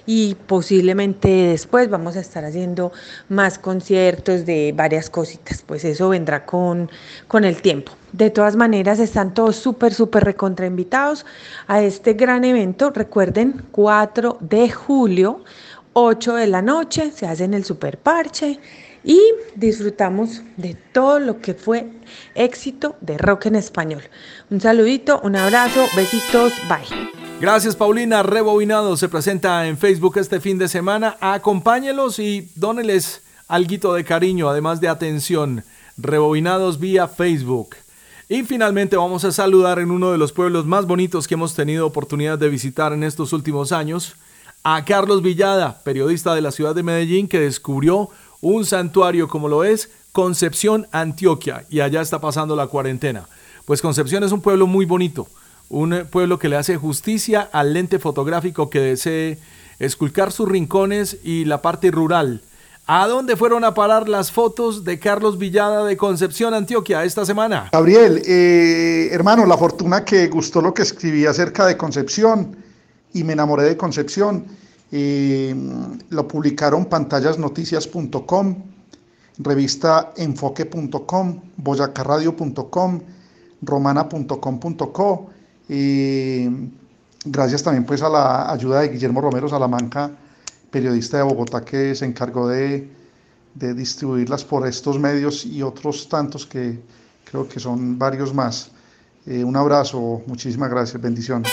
y 0.07 0.35
posiblemente 0.47 1.29
después 1.29 1.89
vamos 1.91 2.17
a 2.17 2.21
estar 2.21 2.45
haciendo 2.45 2.93
más 3.29 3.59
conciertos 3.59 4.47
de 4.47 4.73
varias 4.75 5.11
cositas, 5.11 5.63
pues 5.63 5.85
eso 5.85 6.09
vendrá 6.09 6.45
con, 6.47 6.91
con 7.27 7.45
el 7.45 7.61
tiempo. 7.63 7.93
De 8.13 8.31
todas 8.31 8.57
maneras, 8.57 9.01
están 9.01 9.35
todos 9.35 9.57
súper, 9.57 9.93
súper 9.93 10.25
recontra 10.25 10.67
invitados 10.67 11.27
a 11.67 11.83
este 11.83 12.15
gran 12.15 12.45
evento. 12.45 12.91
Recuerden, 12.91 13.63
4 13.71 14.39
de 14.41 14.71
julio, 14.71 15.45
8 15.93 16.35
de 16.37 16.47
la 16.47 16.63
noche, 16.63 17.11
se 17.11 17.27
hace 17.27 17.45
en 17.45 17.55
el 17.55 17.65
Super 17.65 17.99
Parche 17.99 18.59
y 19.05 19.21
disfrutamos 19.57 20.43
de 20.57 20.75
todo 20.93 21.19
lo 21.19 21.41
que 21.41 21.55
fue 21.55 21.91
éxito 22.35 22.97
de 23.01 23.19
rock 23.19 23.47
en 23.47 23.57
español. 23.57 24.03
Un 24.51 24.61
saludito, 24.61 25.21
un 25.23 25.37
abrazo, 25.37 25.85
besitos, 25.97 26.53
bye. 26.69 27.18
Gracias 27.41 27.77
Paulina, 27.77 28.25
Rebobinado 28.25 28.97
se 28.97 29.09
presenta 29.09 29.69
en 29.69 29.79
Facebook 29.79 30.19
este 30.19 30.41
fin 30.41 30.59
de 30.59 30.67
semana. 30.67 31.17
Acompáñelos 31.21 32.19
y 32.19 32.51
dóneles 32.57 33.23
algo 33.47 33.95
de 33.95 34.05
cariño, 34.05 34.49
además 34.49 34.81
de 34.81 34.89
atención. 34.89 35.63
Rebobinados 35.97 36.81
vía 36.81 37.07
Facebook. 37.07 37.77
Y 38.29 38.43
finalmente 38.43 38.97
vamos 38.97 39.25
a 39.25 39.31
saludar 39.31 39.79
en 39.79 39.93
uno 39.93 40.11
de 40.11 40.19
los 40.19 40.33
pueblos 40.33 40.67
más 40.67 40.85
bonitos 40.85 41.29
que 41.29 41.35
hemos 41.35 41.55
tenido 41.55 41.87
oportunidad 41.87 42.39
de 42.39 42.49
visitar 42.49 42.93
en 42.93 43.05
estos 43.05 43.33
últimos 43.33 43.71
años, 43.71 44.17
a 44.65 44.85
Carlos 44.85 45.23
Villada, 45.23 45.81
periodista 45.85 46.35
de 46.35 46.43
la 46.43 46.51
ciudad 46.51 46.75
de 46.75 46.83
Medellín 46.83 47.29
que 47.29 47.39
descubrió 47.39 48.11
un 48.41 48.67
santuario 48.67 49.29
como 49.29 49.49
lo 49.49 49.63
es 49.63 49.91
Concepción, 50.11 50.89
Antioquia, 50.91 51.65
y 51.71 51.81
allá 51.81 52.01
está 52.01 52.21
pasando 52.21 52.57
la 52.57 52.67
cuarentena. 52.67 53.29
Pues 53.65 53.81
Concepción 53.81 54.25
es 54.25 54.33
un 54.33 54.43
pueblo 54.43 54.67
muy 54.67 54.85
bonito, 54.85 55.29
un 55.69 56.07
pueblo 56.11 56.39
que 56.39 56.49
le 56.49 56.57
hace 56.57 56.77
justicia 56.77 57.49
al 57.53 57.75
lente 57.75 57.99
fotográfico 57.99 58.71
que 58.71 58.81
desee 58.81 59.39
esculcar 59.79 60.33
sus 60.33 60.49
rincones 60.49 61.19
y 61.23 61.45
la 61.45 61.63
parte 61.63 61.91
rural. 61.91 62.43
¿A 62.87 63.07
dónde 63.07 63.37
fueron 63.37 63.65
a 63.65 63.75
parar 63.75 64.09
las 64.09 64.33
fotos 64.33 64.83
de 64.83 64.99
Carlos 64.99 65.37
Villada 65.37 65.85
de 65.85 65.99
Concepción, 65.99 66.55
Antioquia, 66.55 67.05
esta 67.05 67.27
semana? 67.27 67.69
Gabriel, 67.71 68.23
eh, 68.25 69.11
hermano, 69.13 69.45
la 69.45 69.59
fortuna 69.59 70.07
que 70.07 70.27
gustó 70.29 70.63
lo 70.63 70.73
que 70.73 70.83
escribí 70.83 71.27
acerca 71.27 71.67
de 71.67 71.77
Concepción 71.77 72.57
y 73.13 73.25
me 73.25 73.35
enamoré 73.35 73.65
de 73.65 73.77
Concepción. 73.77 74.47
Eh, 74.91 75.55
lo 76.09 76.27
publicaron 76.27 76.87
pantallasnoticias.com, 76.87 78.57
revista 79.37 80.15
enfoque.com, 80.17 81.41
boyacarradio.com, 81.59 83.01
romana.com.co 83.61 85.31
y 85.69 86.47
gracias 87.25 87.63
también 87.63 87.85
pues 87.85 88.03
a 88.03 88.09
la 88.09 88.51
ayuda 88.51 88.81
de 88.81 88.89
Guillermo 88.89 89.21
Romero 89.21 89.49
Salamanca, 89.49 90.11
periodista 90.71 91.19
de 91.19 91.23
Bogotá 91.25 91.65
que 91.65 91.95
se 91.95 92.05
encargó 92.05 92.49
de, 92.49 92.97
distribuirlas 93.55 94.45
por 94.45 94.67
estos 94.69 95.01
medios 95.01 95.45
y 95.45 95.63
otros 95.63 96.09
tantos 96.09 96.47
que 96.47 96.79
creo 97.25 97.49
que 97.49 97.59
son 97.59 97.99
varios 97.99 98.33
más. 98.33 98.71
Eh, 99.27 99.43
un 99.43 99.57
abrazo, 99.57 100.23
muchísimas 100.27 100.71
gracias, 100.71 101.03
bendiciones. 101.03 101.51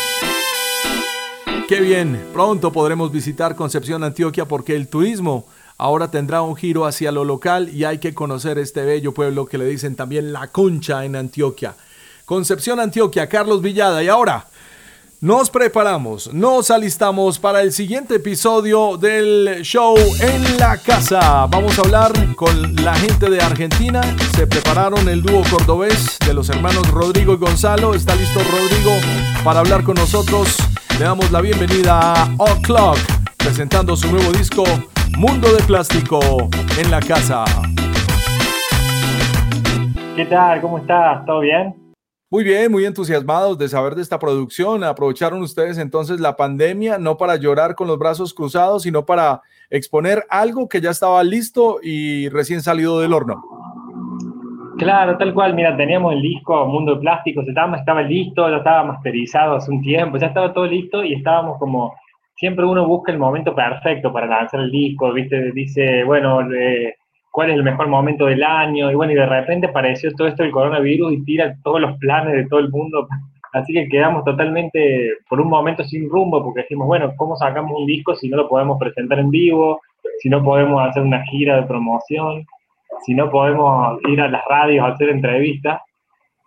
Qué 1.68 1.82
bien, 1.82 2.24
pronto 2.32 2.72
podremos 2.72 3.12
visitar 3.12 3.56
Concepción, 3.56 4.04
Antioquia, 4.04 4.46
porque 4.46 4.76
el 4.76 4.88
turismo 4.88 5.48
ahora 5.80 6.12
tendrá 6.12 6.44
un 6.44 6.56
giro 6.56 6.86
hacia 6.86 7.12
lo 7.12 7.24
local 7.24 7.70
y 7.70 7.86
hay 7.86 7.98
que 7.98 8.14
conocer 8.14 8.60
este 8.60 8.86
bello 8.86 9.16
pueblo 9.16 9.48
que 9.48 9.58
le 9.58 9.66
dicen 9.66 9.96
también 9.96 10.32
La 10.32 10.50
Concha 10.50 11.06
en 11.06 11.16
Antioquia. 11.16 11.76
Concepción, 12.26 12.80
Antioquia, 12.80 13.28
Carlos 13.30 13.62
Villada. 13.62 14.04
Y 14.04 14.08
ahora 14.08 14.46
Nos 15.22 15.50
preparamos, 15.50 16.32
nos 16.34 16.70
alistamos 16.70 17.40
para 17.40 17.62
el 17.62 17.72
siguiente 17.72 18.16
episodio 18.16 18.98
del 18.98 19.62
show 19.64 19.96
en 20.20 20.58
la 20.60 20.78
casa. 20.78 21.48
Vamos 21.48 21.80
a 21.80 21.82
hablar 21.82 22.12
con 22.36 22.76
la 22.84 22.94
gente 22.96 23.30
de 23.30 23.40
Argentina. 23.40 24.02
Se 24.36 24.46
prepararon 24.46 25.08
el 25.08 25.24
dúo 25.24 25.42
cordobés 25.50 26.20
de 26.28 26.34
los 26.34 26.50
hermanos 26.50 26.88
Rodrigo 26.92 27.34
y 27.34 27.38
Gonzalo. 27.38 27.96
Está 27.96 28.14
listo 28.16 28.40
Rodrigo 28.40 28.92
para 29.44 29.62
hablar 29.62 29.84
con 29.84 29.96
nosotros. 29.96 30.58
Le 31.00 31.06
damos 31.06 31.32
la 31.32 31.42
bienvenida 31.42 32.14
a 32.14 32.36
O'Clock 32.38 32.98
presentando 33.38 33.96
su 33.96 34.12
nuevo 34.12 34.32
disco 34.32 34.64
Mundo 35.18 35.52
de 35.54 35.64
Plástico 35.64 36.20
en 36.78 36.92
la 36.92 37.00
casa. 37.00 37.46
¿Qué 40.16 40.26
tal? 40.26 40.62
¿Cómo 40.62 40.80
estás? 40.80 41.26
¿Todo 41.26 41.40
bien? 41.40 41.85
Muy 42.32 42.44
bien, 42.44 42.72
muy 42.72 42.86
entusiasmados 42.86 43.56
de 43.60 43.68
saber 43.68 43.94
de 43.94 44.02
esta 44.02 44.18
producción. 44.18 44.84
Aprovecharon 44.84 45.42
ustedes 45.44 45.78
entonces 45.78 46.20
la 46.20 46.36
pandemia 46.36 46.98
no 46.98 47.18
para 47.18 47.36
llorar 47.36 47.76
con 47.76 47.88
los 47.88 48.00
brazos 48.00 48.34
cruzados, 48.34 48.82
sino 48.82 49.06
para 49.06 49.42
exponer 49.70 50.24
algo 50.30 50.68
que 50.68 50.82
ya 50.82 50.90
estaba 50.90 51.24
listo 51.24 51.78
y 51.84 52.28
recién 52.30 52.62
salido 52.62 53.00
del 53.00 53.14
horno. 53.14 53.44
Claro, 54.80 55.18
tal 55.18 55.36
cual. 55.36 55.54
Mira, 55.54 55.78
teníamos 55.78 56.14
el 56.14 56.22
disco 56.24 56.66
Mundo 56.66 56.96
de 56.96 57.02
Plásticos, 57.02 57.48
estaba, 57.48 57.78
estaba 57.78 58.02
listo, 58.02 58.50
ya 58.50 58.58
estaba 58.58 58.84
masterizado 58.84 59.56
hace 59.56 59.72
un 59.72 59.82
tiempo, 59.84 60.18
ya 60.18 60.28
estaba 60.28 60.52
todo 60.52 60.66
listo 60.66 61.04
y 61.04 61.14
estábamos 61.14 61.60
como, 61.60 61.94
siempre 62.36 62.66
uno 62.66 62.88
busca 62.88 63.12
el 63.12 63.20
momento 63.20 63.54
perfecto 63.54 64.12
para 64.12 64.26
lanzar 64.26 64.62
el 64.62 64.72
disco, 64.72 65.14
¿viste? 65.14 65.52
Dice, 65.52 66.04
bueno, 66.04 66.42
eh, 66.52 66.96
cuál 67.36 67.50
es 67.50 67.58
el 67.58 67.64
mejor 67.64 67.90
momento 67.90 68.28
del 68.28 68.42
año, 68.42 68.90
y 68.90 68.96
bueno, 68.96 69.12
y 69.12 69.16
de 69.16 69.26
repente 69.26 69.68
apareció 69.68 70.10
todo 70.14 70.30
esto 70.30 70.42
del 70.42 70.54
coronavirus 70.54 71.12
y 71.12 71.26
tira 71.26 71.54
todos 71.66 71.82
los 71.82 71.98
planes 71.98 72.34
de 72.34 72.48
todo 72.48 72.62
el 72.62 72.70
mundo, 72.70 73.10
así 73.54 73.74
que 73.74 73.90
quedamos 73.90 74.24
totalmente 74.24 75.10
por 75.30 75.42
un 75.42 75.50
momento 75.50 75.84
sin 75.84 76.10
rumbo, 76.10 76.42
porque 76.42 76.62
decimos, 76.62 76.88
bueno, 76.88 77.12
¿cómo 77.18 77.36
sacamos 77.36 77.78
un 77.78 77.88
disco 77.88 78.16
si 78.16 78.30
no 78.30 78.38
lo 78.38 78.48
podemos 78.48 78.80
presentar 78.80 79.20
en 79.20 79.30
vivo, 79.32 79.82
si 80.20 80.30
no 80.30 80.42
podemos 80.42 80.88
hacer 80.88 81.04
una 81.04 81.26
gira 81.26 81.58
de 81.58 81.64
promoción, 81.64 82.46
si 83.06 83.14
no 83.14 83.30
podemos 83.30 84.00
ir 84.08 84.22
a 84.22 84.30
las 84.30 84.42
radios 84.50 84.86
a 84.86 84.94
hacer 84.94 85.10
entrevistas? 85.10 85.82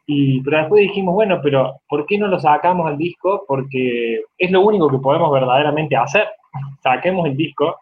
Y, 0.07 0.41
pero 0.41 0.57
después 0.57 0.81
dijimos, 0.81 1.15
bueno, 1.15 1.39
pero 1.43 1.75
¿por 1.87 2.07
qué 2.07 2.17
no 2.17 2.29
lo 2.29 2.39
sacamos 2.39 2.87
al 2.87 2.97
disco? 2.97 3.45
Porque 3.47 4.23
es 4.39 4.51
lo 4.51 4.63
único 4.63 4.89
que 4.89 4.97
podemos 4.97 5.31
verdaderamente 5.31 5.97
hacer. 5.97 6.29
Saquemos 6.83 7.27
el 7.27 7.37
disco 7.37 7.77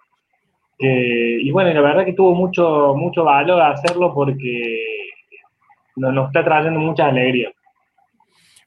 y 0.78 1.50
bueno, 1.50 1.72
la 1.72 1.80
verdad 1.80 2.04
que 2.04 2.12
tuvo 2.12 2.34
mucho, 2.34 2.94
mucho 2.94 3.24
valor 3.24 3.62
hacerlo 3.62 4.12
porque 4.12 4.84
nos, 5.96 6.26
está 6.26 6.44
trayendo 6.44 6.78
mucha 6.78 7.06
alegría. 7.06 7.50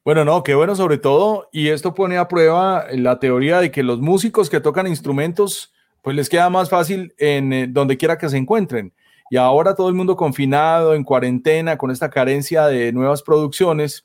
Bueno, 0.04 0.26
no, 0.26 0.44
qué 0.44 0.56
bueno 0.56 0.76
sobre 0.76 0.98
todo, 0.98 1.50
y 1.52 1.68
esto 1.68 1.94
pone 1.94 2.18
a 2.18 2.28
prueba 2.28 2.86
la 2.94 3.20
teoría 3.20 3.60
de 3.60 3.70
que 3.70 3.84
los 3.84 4.00
músicos 4.00 4.50
que 4.50 4.60
tocan 4.60 4.88
instrumentos, 4.88 5.74
pues 6.02 6.16
les 6.16 6.30
queda 6.30 6.50
más 6.50 6.70
fácil 6.70 7.14
en 7.18 7.54
eh, 7.54 7.68
donde 7.68 7.98
quiera 7.98 8.18
que 8.18 8.30
se 8.30 8.38
encuentren. 8.38 8.94
Y 9.30 9.38
ahora 9.38 9.76
todo 9.76 9.90
el 9.90 9.96
mundo 9.96 10.16
confinado, 10.16 10.96
en 10.96 11.04
cuarentena, 11.04 11.78
con 11.78 11.92
esta 11.92 12.10
carencia 12.10 12.66
de 12.66 12.92
nuevas 12.92 13.22
producciones, 13.22 14.02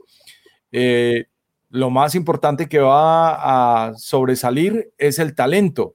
eh, 0.73 1.27
lo 1.71 1.89
más 1.89 2.15
importante 2.15 2.69
que 2.69 2.81
va 2.81 3.87
a 3.89 3.95
sobresalir 3.95 4.93
es 4.99 5.19
el 5.19 5.35
talento. 5.35 5.95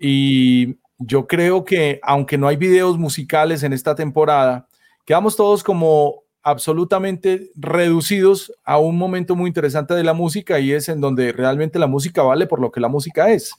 Y 0.00 0.76
yo 0.98 1.26
creo 1.26 1.64
que 1.64 2.00
aunque 2.02 2.36
no 2.38 2.48
hay 2.48 2.56
videos 2.56 2.98
musicales 2.98 3.62
en 3.62 3.72
esta 3.72 3.94
temporada, 3.94 4.66
quedamos 5.06 5.36
todos 5.36 5.62
como 5.62 6.22
absolutamente 6.42 7.50
reducidos 7.56 8.52
a 8.64 8.78
un 8.78 8.96
momento 8.96 9.36
muy 9.36 9.48
interesante 9.48 9.94
de 9.94 10.04
la 10.04 10.14
música 10.14 10.58
y 10.58 10.72
es 10.72 10.88
en 10.88 11.00
donde 11.00 11.32
realmente 11.32 11.78
la 11.78 11.86
música 11.86 12.22
vale 12.22 12.46
por 12.46 12.60
lo 12.60 12.70
que 12.70 12.80
la 12.80 12.88
música 12.88 13.30
es. 13.30 13.52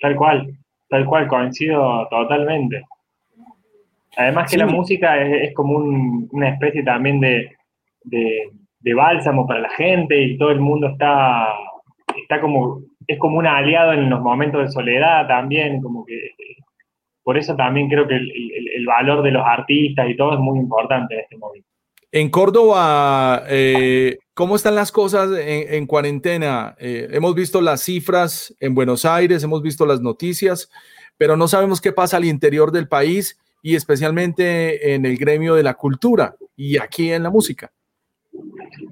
Tal 0.00 0.16
cual, 0.16 0.56
tal 0.88 1.06
cual, 1.06 1.26
coincido 1.28 2.06
totalmente. 2.08 2.84
Además 4.16 4.50
que 4.50 4.56
la 4.56 4.66
música 4.66 5.20
es, 5.20 5.54
como 5.54 5.76
una 5.76 6.48
especie 6.48 6.82
también 6.82 7.20
de, 7.20 7.52
de, 8.04 8.94
bálsamo 8.94 9.46
para 9.46 9.60
la 9.60 9.70
gente 9.70 10.22
y 10.22 10.38
todo 10.38 10.50
el 10.50 10.60
mundo 10.60 10.88
está, 10.88 11.48
está 12.16 12.40
como 12.40 12.80
es 13.06 13.18
como 13.18 13.38
un 13.38 13.46
aliado 13.46 13.92
en 13.92 14.10
los 14.10 14.20
momentos 14.20 14.62
de 14.62 14.70
soledad 14.70 15.26
también, 15.26 15.82
como 15.82 16.04
que 16.04 16.34
por 17.22 17.36
eso 17.36 17.56
también 17.56 17.88
creo 17.88 18.06
que 18.06 18.14
el, 18.14 18.86
valor 18.86 19.22
de 19.24 19.32
los 19.32 19.42
artistas 19.44 20.08
y 20.08 20.16
todo 20.16 20.34
es 20.34 20.38
muy 20.38 20.60
importante 20.60 21.14
en 21.14 21.20
este 21.20 21.36
momento. 21.36 21.68
En 22.12 22.30
Córdoba, 22.30 23.42
eh, 23.48 24.18
¿cómo 24.32 24.54
están 24.54 24.76
las 24.76 24.92
cosas 24.92 25.30
en, 25.36 25.86
cuarentena? 25.86 26.76
Eh, 26.78 27.08
hemos 27.10 27.34
visto 27.34 27.60
las 27.60 27.82
cifras 27.82 28.54
en 28.60 28.76
Buenos 28.76 29.04
Aires, 29.04 29.42
hemos 29.42 29.60
visto 29.60 29.84
las 29.86 30.00
noticias, 30.00 30.70
pero 31.18 31.36
no 31.36 31.48
sabemos 31.48 31.80
qué 31.80 31.92
pasa 31.92 32.16
al 32.16 32.24
interior 32.24 32.70
del 32.70 32.86
país 32.86 33.40
y 33.60 33.74
especialmente 33.74 34.94
en 34.94 35.04
el 35.04 35.18
gremio 35.18 35.56
de 35.56 35.64
la 35.64 35.74
cultura 35.74 36.36
y 36.54 36.78
aquí 36.78 37.10
en 37.10 37.24
la 37.24 37.30
música. 37.30 37.72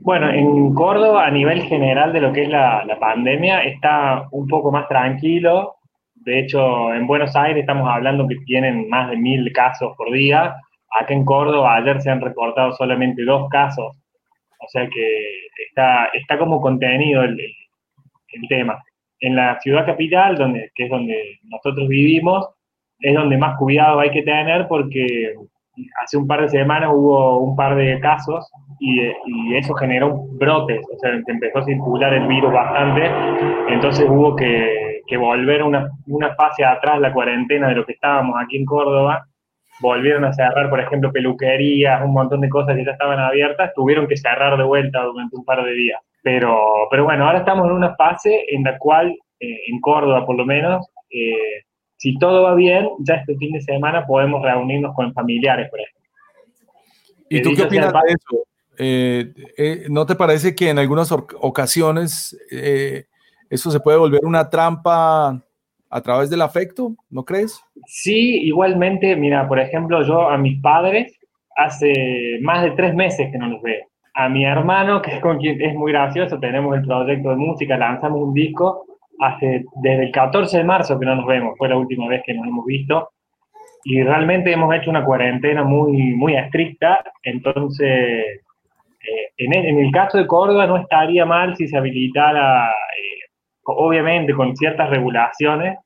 Bueno, 0.01 0.31
en 0.31 0.75
Córdoba, 0.75 1.27
a 1.27 1.31
nivel 1.31 1.63
general 1.63 2.13
de 2.13 2.21
lo 2.21 2.33
que 2.33 2.43
es 2.43 2.49
la, 2.49 2.97
pandemia, 3.01 3.65
está 3.65 4.29
un 4.31 4.47
poco 4.47 4.71
más 4.71 4.89
tranquilo. 4.89 5.77
De 6.15 6.41
hecho, 6.41 6.93
en 6.95 7.07
Buenos 7.07 7.35
Aires 7.37 7.61
estamos 7.63 7.89
hablando 7.89 8.27
que 8.27 8.37
tienen 8.47 8.89
más 8.89 9.11
de 9.11 9.17
mil 9.17 9.53
casos 9.53 9.95
por 9.97 10.11
día. 10.13 10.55
Acá 10.99 11.13
en 11.13 11.25
Córdoba 11.25 11.77
ayer 11.77 12.01
se 12.01 12.11
han 12.11 12.21
reportado 12.21 12.73
solamente 12.73 13.25
dos 13.25 13.49
casos. 13.51 13.97
O 14.59 14.69
sea 14.69 14.89
que 14.89 15.29
está, 15.69 16.39
como 16.39 16.61
contenido 16.61 17.23
el, 17.23 17.39
el 17.39 18.49
tema. 18.49 18.83
En 19.21 19.37
la 19.37 19.61
ciudad 19.61 19.87
capital, 19.87 20.37
donde, 20.37 20.71
que 20.75 20.85
es 20.85 20.91
donde 20.91 21.39
nosotros 21.45 21.89
vivimos, 21.89 22.49
es 23.01 23.15
donde 23.15 23.37
más 23.37 23.57
cuidado 23.59 24.01
hay 24.01 24.11
que 24.11 24.23
tener 24.23 24.67
porque 24.69 25.35
hace 26.03 26.17
un 26.17 26.27
par 26.27 26.43
de 26.43 26.49
semanas 26.49 26.91
hubo 26.93 27.39
un 27.39 27.57
par 27.57 27.77
de 27.77 27.99
casos 28.01 28.51
y, 28.81 29.01
eso 29.57 29.75
generó 29.75 30.25
brotes, 30.33 30.85
o 30.93 30.99
sea, 30.99 31.13
empezó 31.27 31.59
a 31.59 31.65
circular 31.65 32.13
el 32.13 32.27
virus 32.27 32.53
bastante, 32.53 33.11
entonces 33.69 34.07
hubo 34.09 34.35
que, 34.37 34.93
volver 35.17 35.63
una, 35.63 35.89
una 36.09 36.35
fase 36.35 36.65
atrás 36.65 36.99
la 36.99 37.13
cuarentena 37.13 37.69
de 37.69 37.77
lo 37.77 37.87
que 37.87 37.93
estábamos 37.93 38.35
aquí 38.43 38.57
en 38.57 38.65
Córdoba, 38.65 39.25
volvieron 39.81 40.25
a 40.25 40.33
cerrar, 40.33 40.71
por 40.71 40.81
ejemplo, 40.81 41.13
peluquerías, 41.13 42.03
un 42.05 42.13
montón 42.13 42.41
de 42.41 42.49
cosas 42.49 42.77
que 42.77 42.85
ya 42.85 42.93
estaban 42.93 43.19
abiertas, 43.19 43.73
tuvieron 43.75 44.07
que 44.07 44.17
cerrar 44.17 44.57
de 44.57 44.65
vuelta 44.65 45.03
durante 45.03 45.37
un 45.37 45.45
par 45.45 45.65
de 45.65 45.73
días. 45.73 46.01
Pero, 46.23 46.59
pero 46.91 47.05
bueno, 47.05 47.27
ahora 47.27 47.41
estamos 47.41 47.67
en 47.67 47.73
una 47.73 47.95
fase 47.97 48.45
en 48.49 48.65
la 48.65 48.79
cual, 48.79 49.15
eh, 49.41 49.59
en 49.69 49.81
Córdoba 49.81 50.25
por 50.25 50.37
lo 50.37 50.47
menos, 50.47 50.87
eh, 51.11 51.63
si 51.97 52.19
todo 52.19 52.43
va 52.43 52.55
bien, 52.55 52.89
ya 53.01 53.15
este 53.15 53.37
fin 53.37 53.53
de 53.53 53.61
semana 53.61 54.07
podemos 54.07 54.43
reunirnos 54.43 54.95
con 54.95 55.13
familiares, 55.13 55.71
por 55.71 55.81
ejemplo. 55.81 56.11
¿Y 57.29 57.43
tú 57.43 57.53
qué 57.55 57.63
opinas 57.63 57.93
de 57.93 57.99
eso? 58.09 58.45
Eh, 58.79 59.33
eh, 59.57 59.87
¿No 59.89 60.05
te 60.07 60.15
parece 60.15 60.55
que 60.55 60.71
en 60.71 60.79
algunas 60.79 61.13
ocasiones 61.13 62.37
eh, 62.51 63.05
eso 63.49 63.71
se 63.71 63.81
puede 63.81 63.99
volver 63.99 64.21
una 64.25 64.51
trampa 64.51 65.43
a 65.91 66.01
través 66.03 66.31
del 66.31 66.43
afecto? 66.43 66.95
¿No 67.09 67.25
crees? 67.25 67.61
Sí, 67.87 68.41
igualmente, 68.43 69.15
mira, 69.17 69.47
por 69.49 69.61
ejemplo, 69.61 70.03
yo 70.03 70.29
a 70.29 70.37
mis 70.39 70.61
padres 70.61 71.19
hace 71.57 72.39
más 72.43 72.65
de 72.65 72.73
tres 72.73 72.95
meses 72.95 73.31
que 73.31 73.39
no 73.39 73.49
los 73.49 73.63
veo. 73.63 73.87
A 74.15 74.29
mi 74.29 74.45
hermano, 74.45 75.03
que 75.03 75.13
es 75.13 75.21
con 75.21 75.39
quien 75.39 75.61
es 75.61 75.75
muy 75.75 75.93
gracioso, 75.93 76.39
tenemos 76.39 76.77
el 76.77 76.83
proyecto 76.83 77.31
de 77.31 77.37
música, 77.37 77.77
lanzamos 77.77 78.23
un 78.23 78.35
disco 78.35 78.87
hace 79.21 79.65
desde 79.83 80.05
el 80.05 80.13
14 80.13 80.59
de 80.59 80.65
marzo 80.65 80.99
que 80.99 81.07
no 81.07 81.17
nos 81.17 81.27
vemos, 81.27 81.55
fue 81.59 81.69
la 81.69 81.77
última 81.77 82.09
vez 82.09 82.23
que 82.25 82.35
nos 82.35 82.47
hemos 82.47 82.65
visto 82.67 83.11
y 83.85 84.03
realmente 84.03 84.51
hemos 84.53 84.75
hecho 84.75 84.91
una 84.91 85.05
cuarentena 85.05 85.63
muy, 85.63 86.15
muy 86.15 86.35
estricta, 86.37 87.05
entonces 87.23 88.41
eh, 89.07 89.31
en, 89.37 89.79
el, 89.79 89.93
caso 89.93 90.17
de 90.17 90.27
Córdoba 90.27 90.67
no 90.67 90.79
estaría 90.79 91.27
mal 91.27 91.55
si 91.57 91.69
se 91.69 91.77
habilitara, 91.77 92.71
eh, 92.71 93.29
obviamente 93.65 94.33
con 94.33 94.57
ciertas 94.57 94.89
regulaciones, 94.89 95.79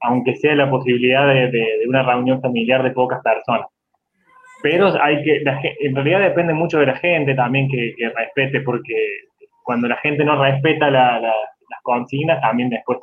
aunque 0.00 0.36
sea 0.36 0.54
la 0.54 0.70
posibilidad 0.70 1.26
de, 1.26 1.80
una 1.88 2.04
reunión 2.04 2.40
familiar 2.40 2.82
de 2.84 2.92
pocas 2.92 3.20
personas. 3.22 3.66
Pero 4.62 4.92
hay 5.02 5.22
que, 5.24 5.42
en 5.80 5.94
realidad 5.96 6.20
depende 6.20 6.52
mucho 6.52 6.78
de 6.78 6.86
la 6.86 6.96
gente 6.96 7.34
también 7.34 7.68
que, 7.68 7.94
respete, 8.16 8.60
porque 8.60 8.94
cuando 9.64 9.88
la 9.88 9.96
gente 9.96 10.24
no 10.24 10.40
respeta 10.40 10.90
la 10.90 11.18
las 11.18 11.34
consignas, 11.82 12.40
también 12.40 12.70
después 12.70 12.98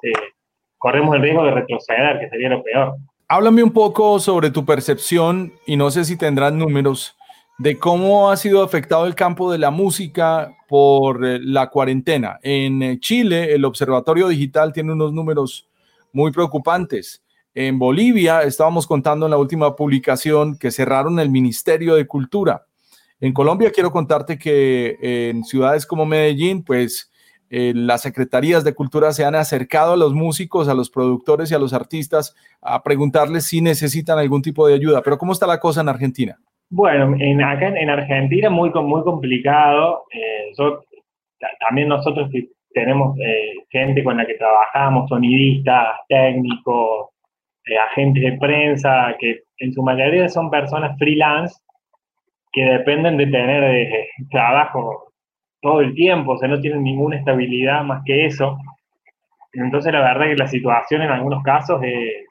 corremos 0.77 1.15
el 1.15 1.21
riesgo 1.21 1.43
de 1.43 1.51
retroceder, 1.51 2.19
que 2.19 2.29
sería 2.29 2.49
lo 2.49 2.63
peor. 2.63 2.95
Háblame 3.27 3.61
un 3.61 3.71
poco 3.71 4.19
sobre 4.19 4.49
tu 4.49 4.65
percepción, 4.65 5.53
y 5.67 5.75
no 5.75 5.91
sé 5.91 6.05
si 6.05 6.17
tendrás 6.17 6.51
números, 6.53 7.15
de 7.59 7.77
cómo 7.77 8.31
ha 8.31 8.37
sido 8.37 8.63
afectado 8.63 9.05
el 9.05 9.15
campo 9.15 9.51
de 9.51 9.57
la 9.57 9.69
música 9.69 10.55
por 10.67 11.25
eh, 11.25 11.39
la 11.41 11.69
cuarentena. 11.69 12.39
En 12.41 12.81
eh, 12.81 12.99
Chile, 12.99 13.53
el 13.53 13.65
Observatorio 13.65 14.29
Digital 14.29 14.71
tiene 14.71 14.93
unos 14.93 15.11
números 15.11 15.67
muy 16.13 16.31
preocupantes. 16.31 17.21
En 17.53 17.77
Bolivia, 17.77 18.43
estábamos 18.43 18.87
contando 18.87 19.25
en 19.25 19.31
la 19.31 19.37
última 19.37 19.75
publicación 19.75 20.57
que 20.57 20.71
cerraron 20.71 21.19
el 21.19 21.29
Ministerio 21.29 21.95
de 21.95 22.07
Cultura. 22.07 22.65
En 23.19 23.33
Colombia, 23.33 23.71
quiero 23.71 23.91
contarte 23.91 24.37
que 24.37 24.97
en 25.01 25.43
ciudades 25.43 25.85
como 25.85 26.05
Medellín, 26.05 26.63
pues 26.63 27.11
eh, 27.49 27.73
las 27.75 28.03
secretarías 28.03 28.63
de 28.63 28.75
cultura 28.75 29.11
se 29.11 29.25
han 29.25 29.33
acercado 29.33 29.93
a 29.93 29.97
los 29.97 30.13
músicos, 30.13 30.67
a 30.69 30.75
los 30.75 30.89
productores 30.89 31.51
y 31.51 31.55
a 31.55 31.59
los 31.59 31.73
artistas 31.73 32.35
a 32.61 32.83
preguntarles 32.83 33.45
si 33.47 33.61
necesitan 33.61 34.19
algún 34.19 34.41
tipo 34.41 34.67
de 34.67 34.75
ayuda. 34.75 35.01
Pero 35.01 35.17
¿cómo 35.17 35.31
está 35.31 35.47
la 35.47 35.59
cosa 35.59 35.81
en 35.81 35.89
Argentina? 35.89 36.37
Bueno, 36.69 37.15
en, 37.19 37.41
acá 37.41 37.69
en, 37.69 37.89
Argentina 37.89 38.51
muy, 38.51 38.69
muy 38.69 39.01
complicado. 39.01 40.03
Eh, 40.13 40.51
también 41.59 41.87
nosotros 41.87 42.29
que 42.31 42.49
tenemos 42.71 43.17
eh, 43.17 43.53
gente 43.71 44.03
con 44.03 44.17
la 44.17 44.27
que 44.27 44.35
trabajamos, 44.35 45.09
sonidistas, 45.09 45.87
técnicos, 46.07 47.07
agentes 47.91 48.23
de 48.23 48.37
prensa, 48.37 49.15
que 49.19 49.41
en 49.57 49.73
su 49.73 49.81
mayoría 49.81 50.29
son 50.29 50.51
personas 50.51 50.97
freelance 50.97 51.55
que 52.51 52.63
dependen 52.63 53.17
de 53.17 53.27
tener 53.27 54.07
trabajo 54.31 55.08
todo 55.61 55.81
el 55.81 55.93
tiempo, 55.93 56.33
o 56.33 56.37
sea, 56.37 56.47
no 56.47 56.59
tienen 56.59 56.83
ninguna 56.83 57.17
estabilidad 57.17 57.83
más 57.83 58.03
que 58.05 58.25
eso. 58.25 58.57
Entonces, 59.53 59.91
la 59.91 60.01
verdad 60.01 60.27
es 60.27 60.35
que 60.35 60.43
la 60.43 60.47
situación 60.47 61.01
en 61.01 61.11
algunos 61.11 61.43
casos 61.43 61.81
es, 61.83 62.25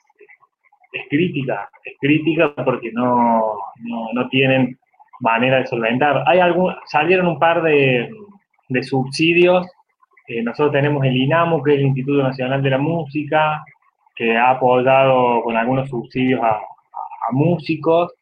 crítica, 1.11 1.69
es 1.85 1.95
crítica 2.01 2.55
porque 2.65 2.91
no, 2.93 3.57
no, 4.13 4.29
tienen 4.29 4.79
manera 5.21 5.59
de 5.59 5.67
solventar. 5.67 6.25
Hay 6.27 6.39
algún, 6.39 6.75
salieron 6.87 7.27
un 7.27 7.39
par 7.39 7.63
de, 7.63 8.11
de 8.69 8.83
subsidios. 8.83 9.67
Eh, 10.29 10.43
nosotros 10.43 10.73
tenemos 10.73 11.05
el 11.05 11.17
INAMU, 11.17 11.63
que 11.63 11.75
es 11.75 11.81
el 11.81 11.87
Instituto 11.87 12.23
Nacional 12.23 12.63
de 12.63 12.71
la 12.71 12.79
Música, 12.79 13.65
que 14.15 14.37
ha 14.37 14.51
apoyado 14.51 15.43
con 15.43 15.57
algunos 15.57 15.89
subsidios 15.89 16.41
a, 16.43 16.57
a 16.57 17.33
músicos, 17.33 18.13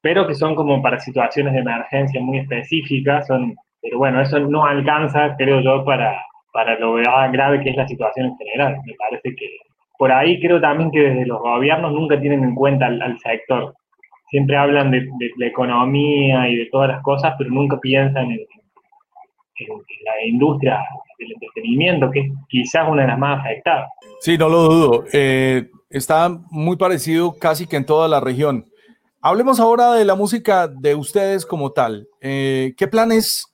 pero 0.00 0.26
que 0.26 0.34
son 0.34 0.54
como 0.54 0.80
para 0.82 0.98
situaciones 0.98 1.52
de 1.52 1.60
emergencia 1.60 2.20
muy 2.20 2.38
específicas, 2.38 3.26
son 3.26 3.54
pero 3.82 3.98
bueno, 3.98 4.20
eso 4.20 4.38
no 4.40 4.64
alcanza, 4.64 5.36
creo 5.36 5.60
yo, 5.60 5.84
para, 5.84 6.20
para 6.52 6.78
lo 6.78 6.94
grave 6.94 7.60
que 7.62 7.70
es 7.70 7.76
la 7.76 7.88
situación 7.88 8.26
en 8.26 8.36
general. 8.36 8.78
Me 8.84 8.94
parece 8.94 9.34
que 9.34 9.46
por 9.98 10.12
ahí 10.12 10.40
creo 10.40 10.60
también 10.60 10.90
que 10.90 11.00
desde 11.00 11.26
los 11.26 11.40
gobiernos 11.40 11.92
nunca 11.92 12.18
tienen 12.18 12.42
en 12.42 12.54
cuenta 12.54 12.86
al, 12.86 13.18
sector. 13.18 13.74
Siempre 14.28 14.56
hablan 14.56 14.90
de, 14.90 15.06
la 15.36 15.46
economía 15.46 16.48
y 16.48 16.56
de 16.56 16.66
todas 16.72 16.88
las 16.88 17.02
cosas, 17.02 17.34
pero 17.36 17.50
nunca 17.50 17.78
piensan 17.78 18.30
en, 18.30 18.38
la 20.06 20.26
industria 20.26 20.78
del 21.18 21.32
entretenimiento, 21.32 22.10
que 22.10 22.20
es 22.20 22.32
quizás 22.48 22.88
una 22.88 23.02
de 23.02 23.08
las 23.08 23.18
más 23.18 23.40
afectadas. 23.40 23.90
Sí, 24.20 24.38
no 24.38 24.48
lo 24.48 24.62
dudo. 24.62 25.04
Eh, 25.12 25.68
está 25.90 26.30
muy 26.50 26.76
parecido 26.76 27.34
casi 27.38 27.66
que 27.66 27.76
en 27.76 27.84
toda 27.84 28.08
la 28.08 28.20
región. 28.20 28.64
Hablemos 29.20 29.60
ahora 29.60 29.92
de 29.92 30.06
la 30.06 30.14
música 30.14 30.66
de 30.66 30.94
ustedes 30.94 31.44
como 31.44 31.72
tal. 31.72 32.08
Eh, 32.22 32.72
¿Qué 32.78 32.88
planes 32.88 33.49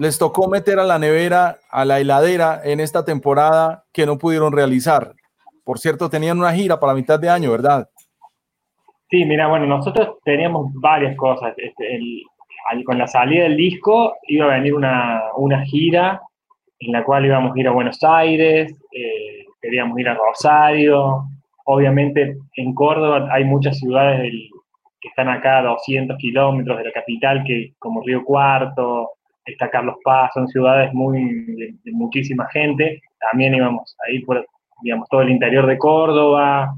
les 0.00 0.18
tocó 0.18 0.48
meter 0.48 0.78
a 0.78 0.84
la 0.84 0.98
nevera, 0.98 1.58
a 1.70 1.84
la 1.84 2.00
heladera 2.00 2.62
en 2.64 2.80
esta 2.80 3.04
temporada 3.04 3.84
que 3.92 4.06
no 4.06 4.16
pudieron 4.16 4.50
realizar. 4.50 5.12
Por 5.62 5.78
cierto, 5.78 6.08
tenían 6.08 6.38
una 6.38 6.54
gira 6.54 6.80
para 6.80 6.94
mitad 6.94 7.20
de 7.20 7.28
año, 7.28 7.50
¿verdad? 7.50 7.86
Sí, 9.10 9.26
mira, 9.26 9.46
bueno, 9.48 9.66
nosotros 9.66 10.16
teníamos 10.24 10.72
varias 10.72 11.14
cosas. 11.18 11.52
Este, 11.58 12.00
con 12.86 12.96
la 12.96 13.06
salida 13.06 13.42
del 13.42 13.58
disco 13.58 14.16
iba 14.26 14.46
a 14.46 14.56
venir 14.56 14.72
una, 14.72 15.64
gira 15.66 16.18
en 16.78 16.92
la 16.92 17.04
cual 17.04 17.26
íbamos 17.26 17.54
a 17.54 17.60
ir 17.60 17.68
a 17.68 17.72
Buenos 17.72 18.02
Aires, 18.02 18.74
eh, 18.92 19.44
queríamos 19.60 19.98
ir 19.98 20.08
a 20.08 20.14
Rosario. 20.14 21.24
Obviamente 21.66 22.38
en 22.56 22.72
Córdoba 22.72 23.28
hay 23.30 23.44
muchas 23.44 23.78
ciudades 23.78 24.32
que 24.98 25.08
están 25.08 25.28
acá 25.28 25.58
a 25.58 25.64
200 25.64 26.16
kilómetros 26.16 26.78
de 26.78 26.84
la 26.84 26.92
capital, 26.92 27.44
que 27.46 27.74
como 27.78 28.00
Río 28.02 28.24
Cuarto, 28.24 29.10
está 29.50 29.70
Carlos 29.70 29.96
Paz, 30.02 30.30
son 30.34 30.48
ciudades 30.48 30.92
muy 30.92 31.44
de, 31.54 31.92
muchísima 31.92 32.48
gente. 32.50 33.00
También 33.30 33.54
íbamos 33.54 33.96
ahí 34.06 34.20
por, 34.20 34.46
digamos, 34.82 35.08
todo 35.08 35.22
el 35.22 35.30
interior 35.30 35.66
de 35.66 35.78
Córdoba. 35.78 36.74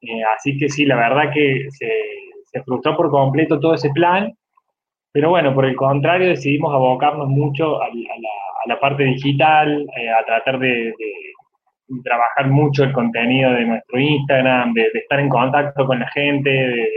Eh, 0.00 0.22
así 0.36 0.56
que 0.58 0.68
sí, 0.68 0.84
la 0.84 0.96
verdad 0.96 1.32
que 1.32 1.66
se, 1.70 2.62
frustró 2.64 2.96
por 2.96 3.10
completo 3.10 3.60
todo 3.60 3.74
ese 3.74 3.90
plan. 3.90 4.32
Pero 5.12 5.30
bueno, 5.30 5.54
por 5.54 5.66
el 5.66 5.76
contrario, 5.76 6.28
decidimos 6.28 6.72
abocarnos 6.72 7.28
mucho 7.28 7.82
a, 7.82 7.88
la, 8.66 8.80
parte 8.80 9.04
digital, 9.04 9.86
eh, 9.96 10.10
a 10.10 10.24
tratar 10.24 10.58
de, 10.58 10.94
trabajar 12.02 12.48
mucho 12.50 12.84
el 12.84 12.92
contenido 12.92 13.52
de 13.52 13.64
nuestro 13.64 13.98
Instagram, 13.98 14.72
de, 14.74 14.90
estar 14.94 15.20
en 15.20 15.28
contacto 15.28 15.86
con 15.86 16.00
la 16.00 16.08
gente, 16.10 16.50
de, 16.50 16.88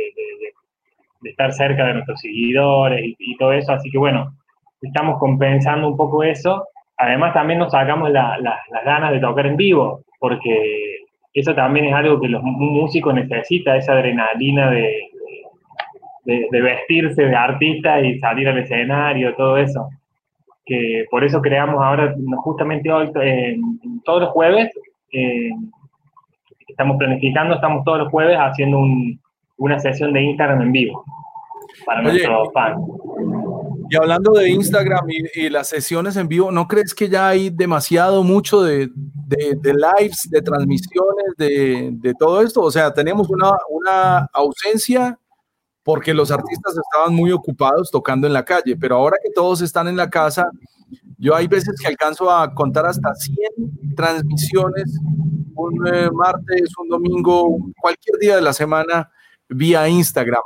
estar 1.24 1.52
cerca 1.54 1.86
de 1.88 1.94
nuestros 1.96 2.20
seguidores 2.22 3.16
y 3.18 3.38
todo 3.38 3.54
eso. 3.54 3.74
Así 3.74 3.90
que 3.90 3.98
bueno, 3.98 4.34
estamos 4.82 5.20
compensando 5.20 5.88
un 5.88 5.98
poco 5.98 6.24
eso. 6.24 6.66
Además, 6.98 7.34
también 7.34 7.60
nos 7.60 7.72
sacamos 7.72 8.10
las 8.12 8.38
ganas 8.86 9.12
de 9.12 9.20
tocar 9.20 9.46
en 9.46 9.56
vivo, 9.56 10.02
porque 10.20 10.98
eso 11.34 11.54
también 11.54 11.86
es 11.86 11.94
algo 11.94 12.20
que 12.20 12.28
los 12.28 12.44
músicos 12.44 13.14
necesitan, 13.14 13.78
esa 13.78 13.94
adrenalina 13.94 14.70
de, 14.70 15.00
de, 16.26 16.62
vestirse 16.62 17.24
de 17.24 17.36
artista 17.36 18.02
y 18.02 18.20
salir 18.20 18.48
al 18.50 18.58
escenario, 18.58 19.36
todo 19.36 19.58
eso. 19.58 19.90
Que 20.66 21.06
por 21.10 21.24
eso 21.24 21.42
creamos 21.42 21.84
ahora, 21.84 22.14
justamente 22.38 22.92
hoy, 22.92 23.12
todos 24.04 24.22
los 24.22 24.30
jueves, 24.32 24.70
estamos 26.68 26.98
planificando, 26.98 27.56
estamos 27.56 27.84
todos 27.84 28.00
los 28.00 28.10
jueves 28.10 28.38
haciendo 28.38 28.80
una 29.58 29.80
sesión 29.80 30.14
de 30.14 30.22
Instagram 30.22 30.62
en 30.62 30.72
vivo 30.72 31.04
para 31.86 32.02
nuestros 32.02 32.54
fans. 32.54 32.80
Y 33.90 33.96
hablando 33.96 34.34
de 34.34 34.50
Instagram 34.50 35.06
y, 35.34 35.50
las 35.50 35.70
sesiones 35.70 36.16
en 36.16 36.28
vivo, 36.28 36.52
¿no 36.52 36.68
crees 36.68 36.94
que 36.94 37.10
ya 37.10 37.30
hay 37.30 37.50
demasiado 37.50 38.24
mucho 38.24 38.62
de, 38.62 38.92
lives, 39.28 40.28
de 40.30 40.42
transmisiones, 40.42 41.36
de, 41.38 42.14
todo 42.20 42.42
esto? 42.42 42.62
O 42.62 42.72
sea, 42.72 42.94
tenemos 42.94 43.30
una, 43.30 43.52
una 43.70 44.30
ausencia 44.34 45.18
porque 45.84 46.14
los 46.14 46.30
artistas 46.30 46.76
estaban 46.78 47.16
muy 47.16 47.32
ocupados 47.32 47.90
tocando 47.90 48.28
en 48.28 48.34
la 48.34 48.46
calle, 48.46 48.76
pero 48.78 48.98
ahora 48.98 49.18
que 49.24 49.32
todos 49.34 49.62
están 49.62 49.88
en 49.88 49.98
la 49.98 50.10
casa, 50.10 50.46
yo 51.18 51.36
hay 51.36 51.48
veces 51.48 51.76
que 51.82 51.88
alcanzo 51.88 52.30
a 52.30 52.54
contar 52.54 52.86
hasta 52.86 53.14
100 53.16 53.96
transmisiones, 53.96 55.00
un 55.56 55.88
eh, 55.88 56.10
martes, 56.12 56.72
un 56.82 56.90
domingo, 56.90 57.58
cualquier 57.82 58.18
día 58.20 58.36
de 58.36 58.42
la 58.42 58.54
semana 58.54 59.10
vía 59.50 59.88
Instagram. 59.90 60.44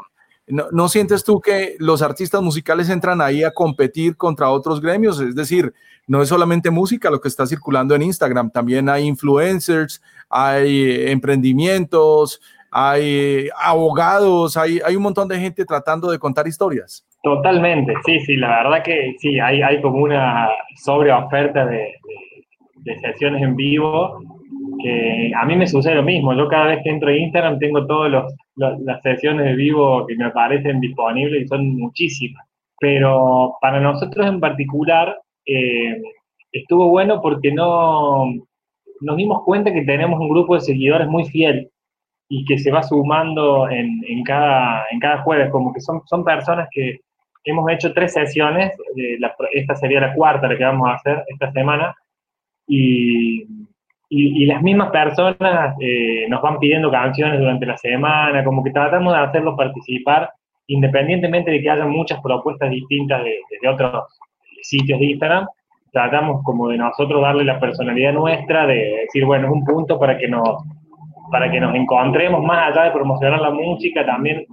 ¿No, 0.47 0.89
sientes 0.89 1.23
tú 1.23 1.39
que 1.39 1.75
los 1.79 2.01
artistas 2.01 2.41
musicales 2.41 2.89
entran 2.89 3.21
ahí 3.21 3.43
a 3.43 3.51
competir 3.51 4.17
contra 4.17 4.49
otros 4.49 4.81
gremios? 4.81 5.21
Es 5.21 5.35
decir, 5.35 5.73
no 6.05 6.21
es 6.21 6.27
solamente 6.27 6.69
música 6.69 7.09
lo 7.09 7.21
que 7.21 7.29
está 7.29 7.45
circulando 7.47 7.95
en 7.95 8.01
Instagram, 8.01 8.51
también 8.51 8.89
hay 8.89 9.05
influencers, 9.05 10.01
hay 10.29 11.09
emprendimientos, 11.09 12.41
hay 12.71 13.47
abogados, 13.57 14.57
hay, 14.57 14.81
hay 14.85 14.97
un 14.97 15.03
montón 15.03 15.29
de 15.29 15.39
gente 15.39 15.63
tratando 15.63 16.11
de 16.11 16.19
contar 16.19 16.45
historias. 16.45 17.05
Totalmente, 17.21 17.93
sí, 18.05 18.19
sí, 18.19 18.35
la 18.35 18.63
verdad 18.63 18.83
que 18.83 19.15
sí, 19.19 19.39
hay, 19.39 19.61
hay 19.61 19.81
como 19.81 19.99
una 19.99 20.49
sobreoferta 20.83 21.65
de, 21.65 21.77
de, 21.77 21.93
de 22.75 22.99
sesiones 22.99 23.41
en 23.41 23.55
vivo 23.55 24.19
que 24.81 25.31
a 25.35 25.45
mí 25.45 25.55
me 25.55 25.67
sucede 25.67 25.95
lo 25.95 26.03
mismo. 26.03 26.33
Yo 26.33 26.47
cada 26.47 26.67
vez 26.67 26.79
que 26.83 26.89
entro 26.89 27.09
a 27.09 27.15
Instagram 27.15 27.59
tengo 27.59 27.85
todas 27.85 28.25
las 28.55 29.01
sesiones 29.01 29.45
de 29.45 29.55
vivo 29.55 30.05
que 30.07 30.15
me 30.15 30.25
aparecen 30.25 30.79
disponibles 30.79 31.43
y 31.43 31.47
son 31.47 31.77
muchísimas. 31.77 32.45
Pero 32.79 33.55
para 33.61 33.79
nosotros 33.79 34.25
en 34.27 34.39
particular 34.39 35.17
eh, 35.45 36.01
estuvo 36.51 36.89
bueno 36.89 37.21
porque 37.21 37.51
no 37.51 38.25
nos 39.01 39.17
dimos 39.17 39.43
cuenta 39.43 39.73
que 39.73 39.83
tenemos 39.83 40.19
un 40.19 40.29
grupo 40.29 40.55
de 40.55 40.61
seguidores 40.61 41.07
muy 41.07 41.25
fiel 41.25 41.69
y 42.29 42.45
que 42.45 42.57
se 42.57 42.71
va 42.71 42.83
sumando 42.83 43.69
en, 43.69 44.01
en, 44.07 44.23
cada, 44.23 44.85
en 44.91 44.99
cada 44.99 45.21
jueves, 45.23 45.51
como 45.51 45.73
que 45.73 45.81
son, 45.81 46.01
son 46.05 46.23
personas 46.23 46.67
que 46.71 46.99
hemos 47.43 47.69
hecho 47.71 47.93
tres 47.93 48.13
sesiones, 48.13 48.71
eh, 48.97 49.17
esta 49.53 49.75
sería 49.75 49.99
la 49.99 50.13
cuarta 50.13 50.47
la 50.47 50.57
que 50.57 50.63
vamos 50.63 50.89
a 50.89 50.95
hacer 50.95 51.23
esta 51.27 51.51
semana, 51.51 51.93
y 52.67 53.45
y, 54.15 54.45
las 54.45 54.61
mismas 54.61 54.91
personas 54.91 55.75
eh, 55.79 56.27
nos 56.29 56.41
van 56.41 56.59
pidiendo 56.59 56.91
canciones 56.91 57.39
durante 57.39 57.65
la 57.65 57.77
semana, 57.77 58.43
como 58.43 58.63
que 58.63 58.69
tratamos 58.69 59.13
de 59.13 59.19
hacerlos 59.19 59.55
participar, 59.57 60.29
independientemente 60.67 61.49
de 61.49 61.61
que 61.61 61.69
haya 61.69 61.85
muchas 61.85 62.21
propuestas 62.21 62.69
distintas 62.69 63.23
de, 63.23 63.67
otros 63.67 64.05
sitios 64.61 64.99
de 64.99 65.05
Instagram, 65.05 65.47
tratamos 65.91 66.43
como 66.43 66.69
de 66.69 66.77
nosotros 66.77 67.21
darle 67.21 67.43
la 67.43 67.59
personalidad 67.59 68.13
nuestra, 68.13 68.67
de 68.67 69.01
decir, 69.05 69.25
bueno, 69.25 69.47
es 69.47 69.53
un 69.53 69.63
punto 69.63 69.99
para 69.99 70.15
que 70.17 70.27
nos, 70.27 70.63
para 71.31 71.49
que 71.49 71.59
nos 71.59 71.73
encontremos 71.73 72.43
más 72.43 72.71
allá 72.71 72.85
de 72.85 72.91
promocionar 72.91 73.41
la 73.41 73.51
música, 73.51 74.05
también 74.05 74.45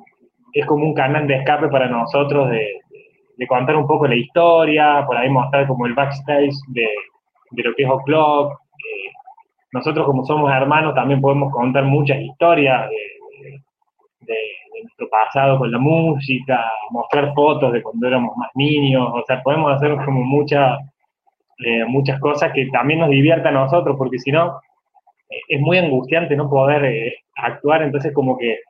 es 0.55 0.67
como 0.67 0.87
un 0.87 0.95
canal 0.95 1.27
de 1.27 1.35
escape 1.35 1.69
para 1.69 1.87
nosotros 1.87 2.51
de, 2.51 2.67
de 3.37 3.47
contar 3.47 3.77
un 3.77 3.87
poco 3.87 4.07
la 4.07 4.17
historia, 4.17 5.05
por 5.07 5.19
ahí 5.19 5.29
mostrar 5.29 5.67
como 5.67 5.87
el 5.87 5.93
backstage 5.93 6.55
de, 6.69 6.89
de 7.51 7.63
lo 7.63 7.75
que 7.75 7.83
es 7.83 7.91
O'Clock, 7.91 8.55
eh, 8.55 8.61
nosotros 9.73 10.07
como 10.07 10.25
somos 10.25 10.51
hermanos 10.53 10.95
también 10.95 11.21
podemos 11.21 11.53
contar 11.53 11.85
muchas 11.85 12.19
historias 12.21 12.89
de, 12.91 13.61
nuestro 14.83 15.11
pasado 15.11 15.59
con 15.59 15.71
la 15.71 15.79
música, 15.79 16.65
mostrar 16.91 17.35
fotos 17.35 17.71
de 17.71 17.83
cuando 17.83 18.07
éramos 18.07 18.35
más 18.39 18.49
niños, 18.55 19.11
o 19.13 19.23
sea, 19.27 19.43
podemos 19.43 19.71
hacer 19.75 19.95
como 20.07 20.23
muchas 20.23 20.79
eh, 21.63 21.85
muchas 21.85 22.19
cosas 22.21 22.53
que 22.55 22.67
también 22.73 23.01
nos 23.01 23.11
diviertan 23.11 23.55
a 23.55 23.65
nosotros, 23.65 23.97
porque 23.99 24.19
si 24.19 24.33
no, 24.33 24.61
eh, 25.29 25.41
es 25.49 25.61
muy 25.61 25.77
angustiante 25.77 26.35
no 26.35 26.49
poder 26.49 26.85
eh, 26.87 27.15
actuar, 27.37 27.83
entonces 27.83 28.15
como 28.15 28.39
que 28.39 28.61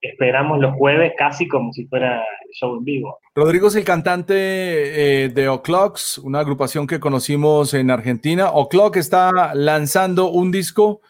esperamos 0.00 0.58
los 0.58 0.74
jueves 0.76 1.12
casi 1.16 1.46
como 1.48 1.72
si 1.72 1.86
fuera 1.86 2.24
show 2.52 2.76
en 2.76 2.84
vivo. 2.84 3.18
Rodrigo 3.34 3.68
es 3.68 3.76
el 3.76 3.84
cantante 3.84 4.34
de 4.34 5.48
O'Clocks, 5.48 6.18
una 6.18 6.40
agrupación 6.40 6.86
que 6.86 7.00
conocimos 7.00 7.74
en 7.74 7.90
Argentina. 7.90 8.50
O'Clock 8.50 8.96
está 8.96 9.54
lanzando 9.54 10.30
un 10.30 10.50
disco 10.50 11.00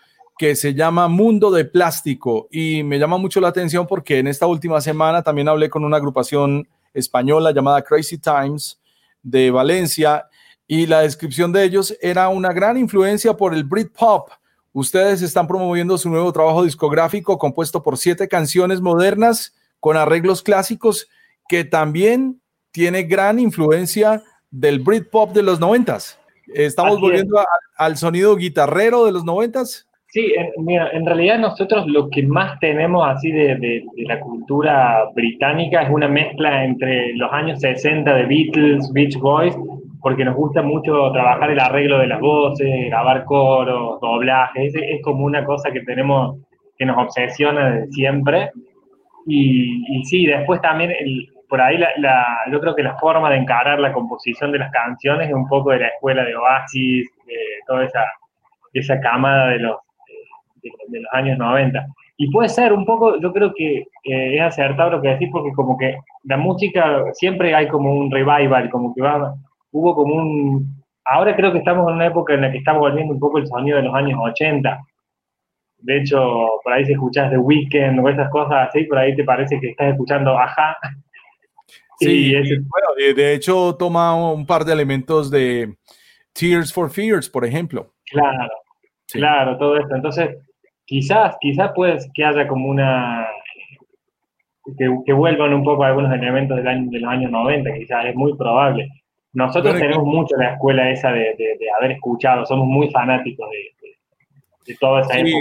que 0.41 0.57
se 0.57 0.73
llama 0.73 1.09
Mundo 1.09 1.51
de 1.51 1.67
Plástico 1.67 2.49
y 2.51 2.83
me 2.83 2.99
llama 2.99 3.19
mucho 3.19 3.43
la 3.43 3.49
atención 3.49 3.87
porque 3.87 4.21
en 4.21 4.27
esta 4.27 4.47
última 4.47 4.81
semana 4.81 5.23
también 5.23 5.49
hablé 5.49 5.69
con 5.69 5.85
una 5.85 5.99
agrupación 5.99 6.67
española 6.95 7.53
llamada 7.53 7.83
Crazy 7.83 8.17
Times 8.17 8.81
de 9.23 9.51
Valencia 9.51 10.27
y 10.67 10.87
la 10.87 11.03
descripción 11.03 11.53
de 11.53 11.65
ellos 11.65 11.95
era 12.01 12.31
una 12.31 12.55
gran 12.55 12.79
influencia 12.79 13.37
por 13.37 13.53
el 13.53 13.65
Britpop. 13.65 14.31
Ustedes 14.73 15.23
están 15.23 15.49
promoviendo 15.49 15.99
su 15.99 16.09
nuevo 16.09 16.33
trabajo 16.33 16.65
discográfico 16.65 17.39
compuesto 17.39 17.83
por 17.83 17.99
siete 17.99 18.29
canciones 18.29 18.81
modernas 18.81 19.55
con 19.81 19.97
arreglos 19.97 20.43
clásicos 20.43 21.09
que 21.49 21.65
también 21.65 22.41
tiene 22.71 23.03
gran 23.03 23.41
influencia 23.41 24.23
del 24.51 24.79
Britpop 24.79 25.33
de 25.33 25.43
los 25.43 25.59
noventas. 25.59 26.21
Estamos 26.55 27.01
volviendo 27.01 27.39
al 27.77 27.97
sonido 27.97 28.37
guitarrero 28.37 29.05
de 29.05 29.13
los 29.13 29.25
noventas. 29.25 29.89
Sí, 30.09 30.33
en, 30.37 30.65
mira, 30.65 30.91
en 30.91 31.07
realidad 31.07 31.39
nosotros 31.39 31.87
lo 31.87 32.11
que 32.11 32.25
más 32.25 32.59
tenemos 32.59 33.09
así 33.09 33.31
de, 33.31 33.57
de, 33.57 33.85
la 34.07 34.21
cultura 34.21 35.05
británica 35.15 35.83
es 35.83 35.91
una 35.91 36.09
mezcla 36.09 36.65
entre 36.65 37.15
los 37.15 37.33
años 37.33 37.61
60 37.61 38.13
de 38.13 38.27
Beatles, 38.27 38.93
Beach 38.93 39.17
Boys, 39.19 39.57
porque 40.01 40.25
nos 40.25 40.37
gusta 40.37 40.63
mucho 40.63 41.11
trabajar 41.13 41.51
el 41.51 41.61
arreglo 41.61 41.99
de 41.99 42.07
las 42.07 42.21
voces, 42.21 42.87
grabar 42.87 43.25
coros, 43.25 44.01
doblajes, 44.01 44.75
es, 44.75 44.83
es 44.83 45.03
como 45.03 45.25
una 45.25 45.45
cosa 45.45 45.71
que 45.71 45.81
tenemos 45.83 46.39
que 46.77 46.87
nos 46.87 46.97
obsesiona 46.99 47.71
desde 47.71 47.93
siempre. 47.93 48.51
Y, 49.27 49.85
y 49.99 50.05
sí, 50.05 50.27
después 50.27 50.61
también 50.63 50.91
el, 50.91 51.29
por 51.51 51.61
ahí 51.61 51.77
la, 51.77 51.91
la, 51.99 52.25
yo 52.51 52.61
creo 52.61 52.75
que 52.75 52.83
la 52.83 52.97
forma 52.97 53.29
de 53.29 53.37
encarar 53.37 53.79
la 53.81 53.93
composición 53.93 54.53
de 54.53 54.61
las 54.61 54.71
canciones 54.71 55.29
es 55.29 55.35
un 55.35 55.47
poco 55.49 55.71
de 55.71 55.81
la 55.81 55.89
escuela 55.89 56.25
de 56.25 56.37
Oasis, 56.37 57.11
de 57.27 57.35
toda 57.67 57.85
esa, 57.85 58.05
esa 58.73 59.01
camada 59.01 59.49
de 59.49 59.59
los 59.59 59.77
de, 60.63 61.01
los 61.01 61.13
años 61.13 61.37
90. 61.39 61.87
Y 62.19 62.31
puede 62.31 62.49
ser 62.49 62.73
un 62.73 62.85
poco, 62.85 63.19
yo 63.21 63.33
creo 63.33 63.53
que 63.55 63.79
eh, 64.05 64.35
es 64.37 64.41
acertado 64.41 64.91
lo 64.91 65.03
que 65.03 65.09
decís, 65.09 65.29
porque 65.33 65.53
como 65.53 65.77
que 65.77 65.97
la 66.25 66.37
música 66.37 67.05
siempre 67.13 67.55
hay 67.55 67.67
como 67.69 67.93
un 67.93 68.11
revival, 68.11 68.71
como 68.71 68.95
que 68.95 69.03
va, 69.03 69.35
hubo 69.73 69.95
como 69.95 70.15
un... 70.15 70.81
Ahora 71.05 71.35
creo 71.35 71.53
que 71.53 71.59
estamos 71.59 71.89
en 71.89 71.97
una 71.97 72.07
época 72.07 72.35
en 72.35 72.43
la 72.43 72.53
que 72.53 72.59
estamos 72.59 72.81
volviendo 72.81 73.15
un 73.15 73.21
poco 73.21 73.39
el 73.39 73.47
sonido 73.47 73.79
de 73.79 73.85
los 73.85 73.95
años 73.95 74.19
80. 74.23 74.81
De 75.79 75.99
hecho, 75.99 76.49
por 76.63 76.73
ahí 76.73 76.85
si 76.85 76.93
escuchas 76.93 77.31
The 77.31 77.39
Weeknd 77.39 77.99
o 77.99 78.09
esas 78.09 78.31
cosas 78.31 78.69
así, 78.69 78.85
por 78.85 78.99
ahí 78.99 79.17
te 79.17 79.25
parece 79.25 79.59
que 79.59 79.71
estás 79.71 79.93
escuchando 79.93 80.39
Ajá. 80.39 80.77
Sí, 81.99 82.33
bueno, 82.33 83.15
de 83.15 83.35
hecho 83.35 83.77
toma 83.79 84.33
un 84.33 84.47
par 84.47 84.65
de 84.65 84.73
elementos 84.73 85.31
de 85.31 85.75
Tears 86.33 86.73
for 86.73 86.91
Fears, 86.91 87.29
por 87.29 87.45
ejemplo. 87.45 87.93
Claro, 88.07 88.49
claro, 89.13 89.59
todo 89.59 89.77
esto. 89.77 89.95
Entonces, 89.95 90.37
quizás, 90.87 91.37
quizás 91.41 91.73
pues 91.75 92.09
que 92.15 92.25
haya 92.25 92.49
como 92.49 92.69
una, 92.69 93.29
que, 94.79 95.13
vuelvan 95.13 95.53
un 95.53 95.65
poco 95.65 95.85
algunos 95.85 96.13
elementos 96.13 96.57
del 96.57 96.67
año, 96.67 96.91
de 96.91 97.01
los 97.01 97.11
años 97.11 97.31
90, 97.31 97.73
quizás 97.75 98.07
es 98.07 98.15
muy 98.15 98.37
probable. 98.37 98.89
Nosotros 99.33 99.77
tenemos 99.77 100.05
mucho 100.05 100.37
la 100.37 100.55
escuela 100.55 100.91
esa 100.91 101.13
de, 101.13 101.57
haber 101.79 101.93
escuchado, 101.93 102.45
somos 102.47 102.67
muy 102.67 102.91
fanáticos 102.91 103.49
de, 104.67 104.75
toda 104.79 105.03
esa 105.03 105.15
sí, 105.15 105.33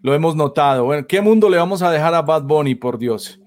Lo 0.00 0.14
hemos 0.14 0.36
notado. 0.36 0.84
Bueno, 0.84 1.06
¿qué 1.06 1.20
mundo 1.20 1.48
le 1.48 1.56
vamos 1.56 1.82
a 1.82 1.90
dejar 1.90 2.14
a 2.14 2.22
Bad 2.22 2.42
Bunny, 2.42 2.74
por 2.74 2.98
Dios? 2.98 3.40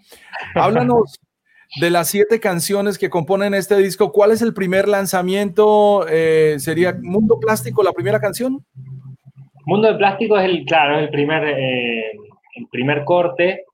Háblanos 0.55 1.19
de 1.79 1.89
las 1.89 2.09
siete 2.09 2.39
canciones 2.39 2.97
que 2.97 3.09
componen 3.09 3.53
este 3.53 3.77
disco. 3.77 4.11
¿Cuál 4.11 4.31
es 4.31 4.41
el 4.41 4.53
primer 4.53 4.87
lanzamiento? 4.87 6.05
Eh, 6.09 6.55
¿Sería 6.59 6.97
Mundo 7.01 7.39
Plástico 7.39 7.83
la 7.83 7.91
primera 7.91 8.19
canción? 8.19 8.65
Mundo 9.65 9.87
de 9.87 9.95
Plástico 9.95 10.37
es 10.37 10.45
el, 10.45 10.65
claro, 10.65 10.99
el 10.99 11.09
primer, 11.09 11.43
eh, 11.43 12.11
el 12.55 12.67
primer 12.71 13.03
corte. 13.03 13.65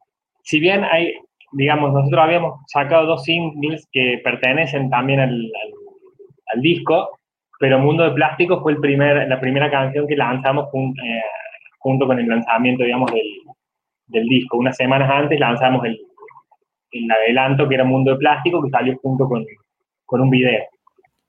Si 0.43 0.59
bien 0.59 0.83
hay, 0.83 1.13
digamos, 1.53 1.93
nosotros 1.93 2.21
habíamos 2.21 2.59
sacado 2.67 3.05
dos 3.05 3.23
singles 3.23 3.87
que 3.91 4.21
pertenecen 4.23 4.89
también 4.89 5.19
al, 5.19 5.51
al, 6.53 6.61
disco, 6.61 7.09
pero 7.59 7.79
Mundo 7.79 8.03
de 8.03 8.11
Plástico 8.11 8.61
fue 8.61 8.73
el 8.73 8.79
primer, 8.79 9.27
la 9.27 9.39
primera 9.39 9.69
canción 9.69 10.07
que 10.07 10.15
lanzamos 10.15 10.67
eh, 10.73 11.21
junto 11.79 12.07
con 12.07 12.19
el 12.19 12.27
lanzamiento, 12.27 12.83
digamos, 12.83 13.11
del, 13.11 13.27
del, 14.07 14.25
disco. 14.27 14.57
Unas 14.57 14.75
semanas 14.77 15.09
antes 15.11 15.39
lanzamos 15.39 15.85
el, 15.85 15.99
el 16.91 17.11
adelanto 17.11 17.67
que 17.67 17.75
era 17.75 17.83
Mundo 17.83 18.11
de 18.11 18.17
Plástico, 18.17 18.61
que 18.63 18.69
salió 18.69 18.97
junto 19.01 19.27
con, 19.27 19.45
con 20.05 20.21
un 20.21 20.29
video. 20.29 20.61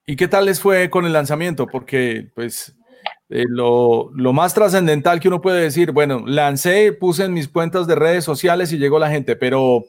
¿Y 0.06 0.16
qué 0.16 0.28
tal 0.28 0.46
les 0.46 0.61
fue 0.61 0.90
con 0.90 1.06
el 1.06 1.12
lanzamiento? 1.12 1.66
Porque, 1.66 2.26
pues, 2.35 2.76
eh, 3.35 3.44
lo, 3.48 4.11
más 4.35 4.52
trascendental 4.52 5.18
que 5.18 5.28
uno 5.28 5.40
puede 5.40 5.62
decir, 5.62 5.92
bueno, 5.92 6.22
lancé, 6.26 6.92
puse 6.92 7.24
en 7.24 7.32
mis 7.32 7.48
cuentas 7.48 7.87
de 7.87 7.94
redes 7.94 8.24
sociales 8.24 8.72
y 8.72 8.78
llegó 8.78 8.98
la 8.98 9.08
gente, 9.08 9.37
pero 9.37 9.85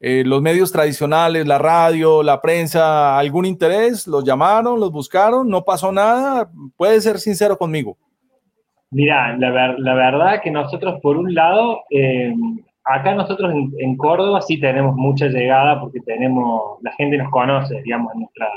eh, 0.00 0.24
los 0.24 0.42
medios 0.42 0.72
tradicionales, 0.72 1.46
la 1.46 1.58
radio, 1.58 2.22
la 2.22 2.40
prensa, 2.40 3.18
algún 3.18 3.46
interés, 3.46 4.06
los 4.06 4.24
llamaron, 4.24 4.78
los 4.78 4.92
buscaron, 4.92 5.48
no 5.48 5.64
pasó 5.64 5.90
nada, 5.90 6.50
puede 6.76 7.00
ser 7.00 7.18
sincero 7.18 7.56
conmigo. 7.56 7.96
Mira, 8.90 9.36
la, 9.36 9.94
verdad 9.94 10.40
que 10.42 10.50
nosotros 10.50 11.00
por 11.02 11.16
un 11.16 11.34
lado, 11.34 11.80
eh, 11.90 12.34
acá 12.84 13.14
nosotros 13.14 13.52
en, 13.78 13.96
Córdoba 13.96 14.40
sí 14.42 14.60
tenemos 14.60 14.94
mucha 14.94 15.26
llegada 15.26 15.80
porque 15.80 16.00
tenemos, 16.00 16.78
la 16.82 16.92
gente 16.92 17.18
nos 17.18 17.30
conoce, 17.30 17.82
digamos, 17.82 18.12
en 18.14 18.20
nuestra 18.20 18.48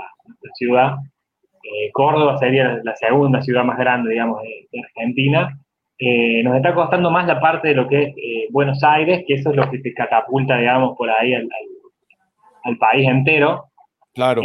ciudad. 0.55 0.97
Eh, 1.63 1.91
Córdoba 1.93 2.37
sería 2.37 2.79
la 2.83 2.95
segunda 2.95 3.41
ciudad 3.41 3.63
más 3.63 3.77
grande, 3.77 4.11
digamos, 4.11 4.41
de, 4.43 4.81
Argentina. 4.81 5.57
Eh, 6.01 6.41
nos 6.43 6.55
está 6.55 6.73
costando 6.73 7.11
más 7.11 7.27
la 7.27 7.41
parte 7.41 7.67
de 7.67 7.75
lo 7.75 7.85
que 7.85 8.01
es 8.01 8.07
eh, 8.15 8.47
Buenos 8.51 8.81
Aires, 8.83 9.25
que 9.27 9.33
eso 9.33 9.49
es 9.49 9.57
lo 9.57 9.69
que 9.69 9.79
te 9.79 9.93
catapulta, 9.93 10.57
digamos, 10.57 10.97
por 10.97 11.09
ahí 11.09 11.33
al, 11.33 12.77
país 12.77 13.07
entero. 13.07 13.65
Claro. 14.13 14.41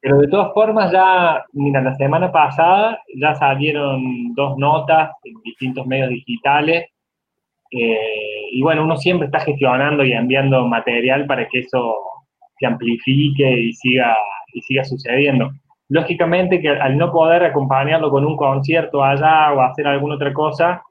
pero 0.00 0.18
de 0.18 0.28
todas 0.28 0.52
formas, 0.54 0.90
ya, 0.92 1.44
mira, 1.52 1.82
la 1.82 1.94
semana 1.96 2.30
pasada 2.30 3.00
ya 3.14 3.34
salieron 3.34 4.32
dos 4.34 4.56
notas 4.56 5.10
en 5.24 5.34
distintos 5.42 5.86
medios 5.86 6.10
digitales. 6.10 6.86
y 7.70 8.62
bueno, 8.62 8.84
uno 8.84 8.96
siempre 8.96 9.26
está 9.26 9.40
gestionando 9.40 10.04
y 10.04 10.12
enviando 10.12 10.66
material 10.66 11.26
para 11.26 11.46
que 11.48 11.60
eso 11.60 11.96
se 12.58 12.66
amplifique 12.66 13.50
y 13.50 13.72
siga, 13.72 14.16
y 14.54 14.60
siga 14.62 14.84
sucediendo. 14.84 15.50
Lógicamente 15.92 16.58
que 16.58 16.70
al 16.70 16.96
no 16.96 17.12
poder 17.12 17.44
acompañarlo 17.44 18.10
con 18.10 18.24
un 18.24 18.34
concierto 18.34 19.04
allá 19.04 19.52
o 19.52 19.60
hacer 19.60 19.86
alguna 19.86 20.14
otra 20.14 20.32
cosa, 20.32 20.82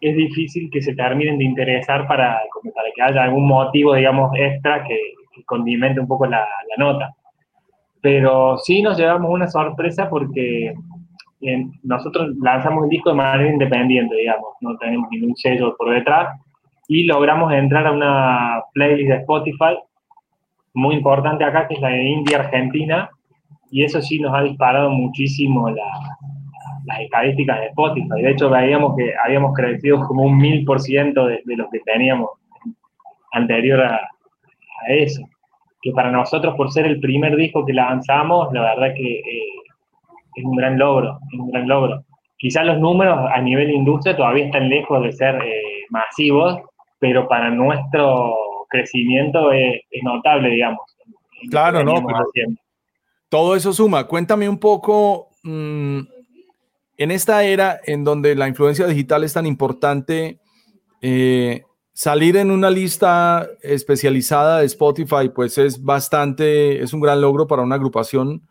es 0.00 0.16
difícil 0.16 0.68
que 0.72 0.82
se 0.82 0.96
terminen 0.96 1.38
de 1.38 1.44
interesar 1.44 2.04
para, 2.08 2.40
para 2.74 2.88
que 2.92 3.00
haya 3.00 3.22
algún 3.22 3.46
motivo, 3.46 3.94
digamos, 3.94 4.32
extra 4.36 4.82
que, 4.82 4.98
condimente 5.46 6.00
un 6.00 6.08
poco 6.08 6.26
la, 6.26 6.44
nota. 6.78 7.14
Pero 8.02 8.58
sí 8.58 8.82
nos 8.82 8.98
llevamos 8.98 9.30
una 9.30 9.46
sorpresa 9.46 10.10
porque 10.10 10.74
nosotros 11.84 12.34
lanzamos 12.42 12.84
el 12.84 12.90
disco 12.90 13.10
de 13.10 13.16
manera 13.16 13.52
independiente, 13.52 14.16
digamos, 14.16 14.56
no 14.62 14.76
tenemos 14.78 15.08
ningún 15.12 15.36
sello 15.36 15.76
por 15.76 15.94
detrás 15.94 16.40
y 16.88 17.04
logramos 17.04 17.52
entrar 17.52 17.86
a 17.86 17.92
una 17.92 18.64
playlist 18.74 19.10
de 19.10 19.16
Spotify 19.18 19.78
muy 20.74 20.96
importante 20.96 21.44
acá, 21.44 21.68
que 21.68 21.74
es 21.74 21.80
la 21.80 21.90
de 21.90 22.02
India 22.02 22.40
Argentina, 22.40 23.10
y 23.70 23.84
eso 23.84 24.00
sí 24.02 24.18
nos 24.18 24.34
ha 24.34 24.42
disparado 24.42 24.90
muchísimo 24.90 25.70
las 25.70 27.00
estadísticas 27.00 27.60
de 27.60 27.66
Spotify. 27.66 28.22
De 28.22 28.30
hecho, 28.30 28.50
veíamos 28.50 28.96
que 28.96 29.12
habíamos 29.24 29.54
crecido 29.54 30.06
como 30.06 30.24
un 30.24 30.36
mil 30.36 30.64
por 30.64 30.80
ciento 30.80 31.26
de 31.26 31.42
lo 31.56 31.68
que 31.70 31.80
teníamos 31.80 32.30
anterior 33.32 33.82
a, 33.82 34.00
eso. 34.88 35.22
Que 35.82 35.92
para 35.92 36.10
nosotros, 36.10 36.54
por 36.56 36.70
ser 36.70 36.86
el 36.86 37.00
primer 37.00 37.36
disco 37.36 37.64
que 37.64 37.72
lanzamos, 37.72 38.52
la 38.52 38.62
verdad 38.62 38.94
que 38.94 39.18
eh, 39.18 39.42
es 40.34 40.44
un 40.44 40.56
gran 40.56 40.78
logro, 40.78 41.18
es 41.32 41.38
un 41.38 41.50
gran 41.50 41.68
logro. 41.68 42.04
Quizás 42.38 42.64
los 42.66 42.78
números 42.78 43.18
a 43.32 43.40
nivel 43.40 43.70
industria 43.70 44.16
todavía 44.16 44.46
están 44.46 44.68
lejos 44.68 45.02
de 45.02 45.12
ser 45.12 45.36
eh, 45.36 45.84
masivos, 45.90 46.60
pero 46.98 47.28
para 47.28 47.50
nuestro 47.50 48.34
crecimiento 48.68 49.52
es, 49.52 49.80
notable, 50.02 50.50
digamos. 50.50 50.80
Claro, 51.50 51.84
no, 51.84 52.02
todo 53.30 53.56
eso 53.56 53.72
suma. 53.72 54.06
Cuéntame 54.06 54.48
un 54.48 54.58
poco, 54.58 55.30
mm, 55.44 56.00
en 56.98 57.10
esta 57.10 57.44
era 57.44 57.80
en 57.86 58.04
donde 58.04 58.34
la 58.34 58.48
influencia 58.48 58.86
digital 58.86 59.24
es 59.24 59.32
tan 59.32 59.46
importante, 59.46 60.40
eh, 61.00 61.62
salir 61.94 62.36
en 62.36 62.50
una 62.50 62.70
lista 62.70 63.48
especializada 63.62 64.58
de 64.60 64.66
Spotify, 64.66 65.30
pues 65.34 65.56
es 65.58 65.82
bastante, 65.82 66.82
es 66.82 66.92
un 66.92 67.00
gran 67.00 67.20
logro 67.20 67.46
para 67.46 67.62
una 67.62 67.76
agrupación 67.76 68.42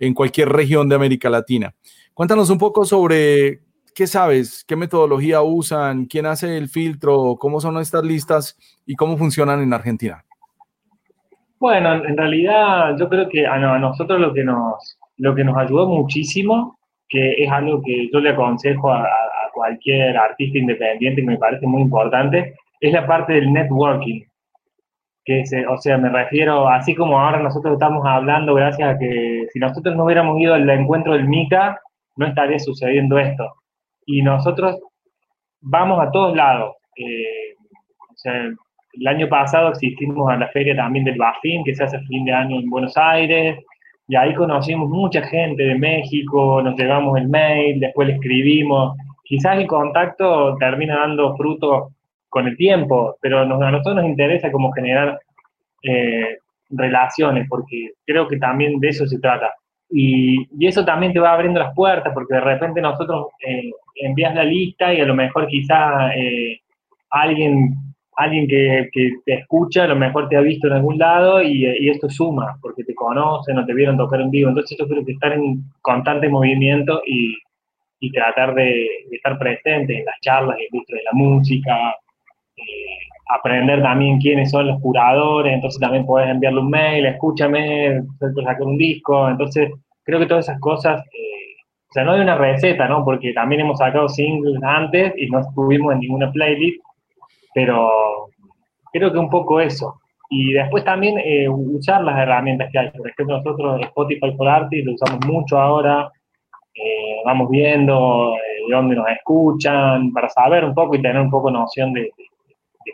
en 0.00 0.12
cualquier 0.12 0.50
región 0.50 0.88
de 0.88 0.96
América 0.96 1.30
Latina. 1.30 1.74
Cuéntanos 2.12 2.50
un 2.50 2.58
poco 2.58 2.84
sobre 2.84 3.62
qué 3.94 4.06
sabes, 4.06 4.64
qué 4.66 4.74
metodología 4.74 5.42
usan, 5.42 6.06
quién 6.06 6.26
hace 6.26 6.58
el 6.58 6.68
filtro, 6.68 7.36
cómo 7.38 7.60
son 7.60 7.78
estas 7.78 8.04
listas 8.04 8.56
y 8.84 8.96
cómo 8.96 9.16
funcionan 9.16 9.62
en 9.62 9.72
Argentina. 9.72 10.23
Bueno, 11.64 11.94
en 11.94 12.14
realidad 12.14 12.94
yo 12.98 13.08
creo 13.08 13.26
que 13.26 13.46
a, 13.46 13.58
nosotros 13.78 14.20
lo 14.20 14.34
que 14.34 14.44
nos, 14.44 14.98
lo 15.16 15.34
que 15.34 15.44
nos 15.44 15.56
ayudó 15.56 15.88
muchísimo, 15.88 16.78
que 17.08 17.42
es 17.42 17.50
algo 17.50 17.80
que 17.82 18.10
yo 18.12 18.20
le 18.20 18.32
aconsejo 18.32 18.92
a, 18.92 19.08
cualquier 19.54 20.14
artista 20.14 20.58
independiente 20.58 21.22
que 21.22 21.26
me 21.26 21.38
parece 21.38 21.66
muy 21.66 21.80
importante, 21.80 22.54
es 22.80 22.92
la 22.92 23.06
parte 23.06 23.32
del 23.32 23.50
networking. 23.50 24.24
Que 25.24 25.46
se, 25.46 25.66
o 25.66 25.78
sea, 25.78 25.96
me 25.96 26.10
refiero, 26.10 26.68
así 26.68 26.94
como 26.94 27.18
ahora 27.18 27.38
nosotros 27.38 27.72
estamos 27.72 28.04
hablando, 28.04 28.52
gracias 28.52 28.96
a 28.96 28.98
que 28.98 29.46
si 29.50 29.58
nosotros 29.58 29.96
no 29.96 30.04
hubiéramos 30.04 30.38
ido 30.38 30.52
al 30.52 30.68
encuentro 30.68 31.14
del 31.14 31.26
MICA, 31.26 31.80
no 32.16 32.26
estaría 32.26 32.58
sucediendo 32.58 33.18
esto. 33.18 33.54
Y 34.04 34.20
nosotros 34.20 34.78
vamos 35.62 35.98
a 36.06 36.10
todos 36.10 36.36
lados. 36.36 36.74
Eh, 36.96 37.54
o 38.10 38.16
sea, 38.16 38.50
el 38.98 39.06
año 39.06 39.28
pasado 39.28 39.68
asistimos 39.68 40.30
a 40.30 40.36
la 40.36 40.48
feria 40.48 40.76
también 40.76 41.04
del 41.04 41.18
Bafín, 41.18 41.64
que 41.64 41.74
se 41.74 41.84
hace 41.84 41.98
fin 42.00 42.24
de 42.24 42.32
año 42.32 42.58
en 42.58 42.70
Buenos 42.70 42.96
Aires, 42.96 43.58
y 44.06 44.16
ahí 44.16 44.34
conocimos 44.34 44.88
mucha 44.88 45.22
gente 45.22 45.62
de 45.62 45.74
México, 45.76 46.60
nos 46.62 46.76
llevamos 46.76 47.18
el 47.18 47.28
mail, 47.28 47.80
después 47.80 48.08
le 48.08 48.14
escribimos. 48.14 48.96
Quizás 49.24 49.58
el 49.58 49.66
contacto 49.66 50.56
termina 50.58 50.98
dando 50.98 51.34
fruto 51.36 51.92
con 52.28 52.46
el 52.46 52.56
tiempo, 52.56 53.16
pero 53.20 53.40
a 53.40 53.46
nosotros 53.46 53.96
nos 53.96 54.04
interesa 54.04 54.52
como 54.52 54.72
generar 54.72 55.18
eh, 55.82 56.38
relaciones, 56.68 57.46
porque 57.48 57.92
creo 58.04 58.28
que 58.28 58.36
también 58.36 58.78
de 58.78 58.88
eso 58.88 59.06
se 59.06 59.18
trata. 59.18 59.54
Y, 59.90 60.48
eso 60.66 60.84
también 60.84 61.12
te 61.12 61.20
va 61.20 61.32
abriendo 61.32 61.60
las 61.60 61.74
puertas, 61.74 62.12
porque 62.12 62.34
de 62.34 62.40
repente 62.40 62.80
nosotros 62.80 63.28
eh, 63.46 63.70
envías 64.02 64.34
la 64.34 64.44
lista 64.44 64.92
y 64.92 65.00
a 65.00 65.06
lo 65.06 65.14
mejor 65.14 65.46
quizá 65.46 66.14
eh, 66.14 66.60
alguien 67.10 67.76
alguien 68.16 68.46
que, 68.46 68.88
te 69.24 69.34
escucha, 69.34 69.84
a 69.84 69.88
lo 69.88 69.96
mejor 69.96 70.28
te 70.28 70.36
ha 70.36 70.40
visto 70.40 70.66
en 70.66 70.74
algún 70.74 70.98
lado 70.98 71.42
y, 71.42 71.66
esto 71.88 72.08
suma, 72.08 72.56
porque 72.60 72.84
te 72.84 72.94
conocen 72.94 73.58
o 73.58 73.66
te 73.66 73.74
vieron 73.74 73.96
tocar 73.96 74.20
en 74.20 74.30
vivo. 74.30 74.48
Entonces 74.48 74.76
yo 74.78 74.86
creo 74.86 75.04
que 75.04 75.12
estar 75.12 75.32
en 75.32 75.62
constante 75.82 76.28
movimiento 76.28 77.02
y, 77.06 77.34
tratar 78.12 78.54
de, 78.54 78.86
estar 79.12 79.38
presente 79.38 79.98
en 79.98 80.04
las 80.04 80.20
charlas, 80.20 80.58
en 80.58 80.64
industria 80.70 80.98
de 80.98 81.04
la 81.04 81.12
música, 81.14 81.94
eh, 82.54 82.98
aprender 83.34 83.82
también 83.82 84.18
quiénes 84.18 84.50
son 84.50 84.66
los 84.66 84.80
curadores, 84.80 85.54
entonces 85.54 85.80
también 85.80 86.04
puedes 86.04 86.28
enviarle 86.28 86.60
un 86.60 86.68
mail, 86.70 87.06
escúchame, 87.06 88.02
sacar 88.20 88.62
un 88.62 88.76
disco, 88.76 89.28
entonces 89.28 89.70
creo 90.04 90.18
que 90.20 90.26
todas 90.26 90.46
esas 90.46 90.60
cosas, 90.60 91.00
eh, 91.06 91.56
o 91.88 91.92
sea, 91.92 92.04
no 92.04 92.12
hay 92.12 92.20
una 92.20 92.36
receta, 92.36 92.86
¿no? 92.88 93.04
Porque 93.04 93.32
también 93.32 93.62
hemos 93.62 93.78
sacado 93.78 94.08
singles 94.08 94.62
antes 94.62 95.14
y 95.16 95.28
no 95.28 95.40
estuvimos 95.40 95.94
en 95.94 96.00
ninguna 96.00 96.30
playlist, 96.30 96.82
pero 97.54 97.90
creo 98.92 99.12
que 99.12 99.18
un 99.18 99.30
poco 99.30 99.60
eso. 99.60 100.00
Y 100.30 100.52
después 100.52 100.84
también 100.84 101.18
eh, 101.18 101.48
usar 101.48 102.02
las 102.02 102.18
herramientas 102.18 102.68
que 102.72 102.78
hay. 102.78 102.90
Por 102.90 103.08
ejemplo, 103.08 103.38
nosotros 103.38 103.80
Spotify 103.82 104.34
for 104.36 104.48
Artists 104.48 104.86
lo 104.86 104.94
usamos 104.94 105.26
mucho 105.26 105.58
ahora. 105.58 106.10
Eh, 106.74 107.22
vamos 107.24 107.48
viendo 107.50 108.34
eh, 108.34 108.68
de 108.68 108.74
dónde 108.74 108.96
nos 108.96 109.06
escuchan, 109.08 110.12
para 110.12 110.28
saber 110.28 110.64
un 110.64 110.74
poco 110.74 110.96
y 110.96 111.02
tener 111.02 111.20
un 111.20 111.30
poco 111.30 111.50
noción 111.50 111.92
de, 111.92 112.10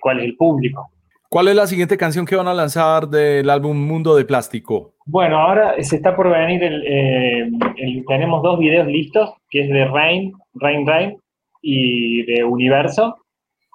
cuál 0.03 0.18
es 0.18 0.27
el 0.27 0.37
público. 0.37 0.90
¿Cuál 1.31 1.49
es 1.49 1.55
la 1.55 1.66
siguiente 1.66 1.96
canción 1.96 2.27
que 2.27 2.37
van 2.37 2.49
a 2.49 2.55
lanzar 2.55 3.07
del 3.09 3.49
álbum 3.49 3.77
Mundo 3.77 4.16
de 4.16 4.25
Plástico? 4.25 4.94
Bueno, 5.07 5.38
ahora 5.38 5.81
se 5.83 5.96
está 5.96 6.14
por 6.14 6.29
venir, 6.29 6.62
el, 6.62 8.05
tenemos 8.07 8.42
dos 8.42 8.59
videos 8.59 8.88
listos, 8.88 9.33
que 9.49 9.62
es 9.62 9.70
de 9.70 9.85
Rain, 9.85 10.33
Rain 10.55 10.87
Rain, 10.87 11.16
y 11.62 12.25
de 12.25 12.44
Universo 12.44 13.16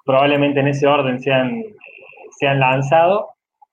probablemente 0.06 0.60
en 0.60 0.68
ese 0.68 0.86
orden 0.86 1.20
se 1.20 1.32
han, 1.32 1.62
lanzado 2.40 3.30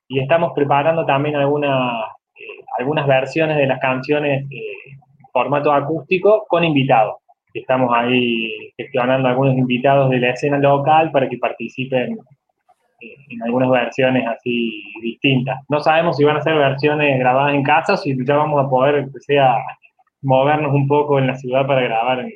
y 0.08 0.20
estamos 0.20 0.52
preparando 0.56 1.06
también 1.06 1.36
algunas, 1.36 2.06
eh, 2.36 2.64
algunas 2.80 3.06
versiones 3.06 3.58
de 3.58 3.68
las 3.68 3.80
canciones 3.80 4.46
en 4.50 5.00
formato 5.32 5.72
acústico 5.72 6.46
con 6.50 6.64
invitados. 6.64 7.16
Estamos 7.54 7.92
ahí 7.94 8.50
gestionando 8.76 9.30
algunos 9.30 9.56
invitados 9.56 10.10
de 10.10 10.20
la 10.20 10.32
escena 10.32 10.58
local 10.58 11.12
para 11.12 11.30
que 11.30 11.38
participen 11.38 12.18
eh, 13.02 13.16
en 13.30 13.44
algunas 13.44 13.70
versiones 13.70 14.26
así 14.28 14.82
distintas. 15.02 15.62
No 15.70 15.80
sabemos 15.82 16.18
si 16.18 16.24
van 16.24 16.38
a 16.38 16.42
ser 16.42 16.56
versiones 16.56 17.20
grabadas 17.20 17.54
en 17.54 17.64
casa 17.64 17.94
o 17.94 17.98
si 17.98 18.16
ya 18.26 18.38
vamos 18.38 18.66
a 18.66 18.70
poder, 18.70 19.08
sea, 19.20 19.58
movernos 20.24 20.74
un 20.74 20.88
poco 20.88 21.20
en 21.20 21.28
la 21.28 21.36
ciudad 21.36 21.68
para 21.68 21.82
grabar 21.82 22.22
en, 22.22 22.32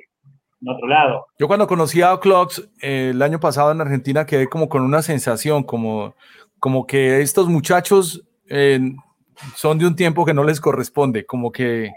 otro 0.66 0.88
lado. 0.88 1.28
Yo 1.38 1.48
cuando 1.48 1.68
conocí 1.68 2.02
a 2.02 2.20
Clocks 2.20 2.68
eh, 2.82 3.12
el 3.12 3.22
año 3.22 3.40
pasado 3.40 3.72
en 3.72 3.82
Argentina 3.82 4.26
quedé 4.26 4.48
como 4.48 4.70
con 4.70 4.82
una 4.82 5.02
sensación, 5.02 5.64
como, 5.64 6.16
como 6.60 6.88
que 6.88 7.22
estos 7.22 7.48
muchachos 7.48 8.24
eh, 8.50 8.80
son 9.56 9.78
de 9.78 9.86
un 9.86 9.96
tiempo 9.96 10.26
que 10.26 10.34
no 10.34 10.44
les 10.44 10.60
corresponde, 10.60 11.26
como 11.26 11.52
que, 11.52 11.92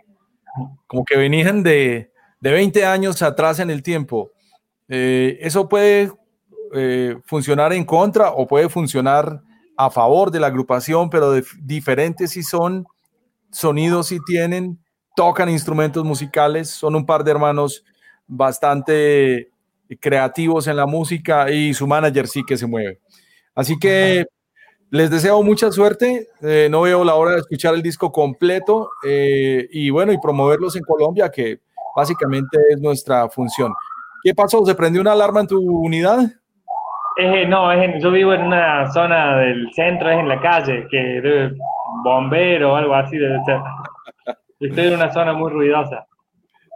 como 0.86 1.04
que 1.04 1.16
venían 1.16 1.62
de, 1.62 2.12
de 2.40 2.52
20 2.52 2.84
años 2.84 3.22
atrás 3.22 3.60
en 3.60 3.70
el 3.70 3.82
tiempo. 3.82 4.30
Eh, 4.88 5.38
eso 5.40 5.68
puede 5.68 6.12
funcionar 7.24 7.72
en 7.72 7.84
contra 7.84 8.30
o 8.30 8.46
puede 8.46 8.68
funcionar 8.68 9.42
a 9.76 9.90
favor 9.90 10.30
de 10.30 10.38
la 10.38 10.46
agrupación, 10.46 11.10
pero 11.10 11.32
diferentes 11.62 12.30
si 12.30 12.44
son, 12.44 12.86
sonidos 13.50 14.06
si 14.06 14.20
tienen, 14.24 14.78
tocan 15.16 15.48
instrumentos 15.48 16.04
musicales, 16.04 16.70
son 16.70 16.94
un 16.94 17.06
par 17.06 17.24
de 17.24 17.32
hermanos 17.32 17.84
bastante 18.30 19.50
creativos 20.00 20.68
en 20.68 20.76
la 20.76 20.86
música 20.86 21.50
y 21.50 21.74
su 21.74 21.86
manager 21.86 22.28
sí 22.28 22.42
que 22.46 22.56
se 22.56 22.66
mueve. 22.66 23.00
Así 23.54 23.76
que 23.78 24.24
les 24.90 25.10
deseo 25.10 25.42
mucha 25.42 25.70
suerte. 25.72 26.28
Eh, 26.42 26.68
no 26.70 26.82
veo 26.82 27.04
la 27.04 27.14
hora 27.14 27.32
de 27.32 27.38
escuchar 27.38 27.74
el 27.74 27.82
disco 27.82 28.12
completo 28.12 28.90
eh, 29.06 29.68
y 29.70 29.90
bueno, 29.90 30.12
y 30.12 30.18
promoverlos 30.18 30.76
en 30.76 30.82
Colombia, 30.82 31.30
que 31.30 31.58
básicamente 31.96 32.58
es 32.70 32.80
nuestra 32.80 33.28
función. 33.28 33.72
¿Qué 34.22 34.34
pasó? 34.34 34.64
¿Se 34.64 34.74
prendió 34.74 35.00
una 35.00 35.12
alarma 35.12 35.40
en 35.40 35.46
tu 35.46 35.60
unidad? 35.60 36.20
no, 37.48 37.70
es 37.70 38.02
yo 38.02 38.10
vivo 38.10 38.32
en 38.32 38.42
una 38.44 38.90
zona 38.92 39.36
del 39.36 39.70
centro, 39.74 40.10
es 40.10 40.18
en 40.18 40.28
la 40.28 40.40
calle, 40.40 40.86
que 40.90 41.50
bombero 42.02 42.72
o 42.72 42.76
algo 42.76 42.94
así 42.94 43.18
debe. 43.18 43.38
Estoy 44.58 44.86
en 44.86 44.94
una 44.94 45.12
zona 45.12 45.34
muy 45.34 45.50
ruidosa. 45.50 46.06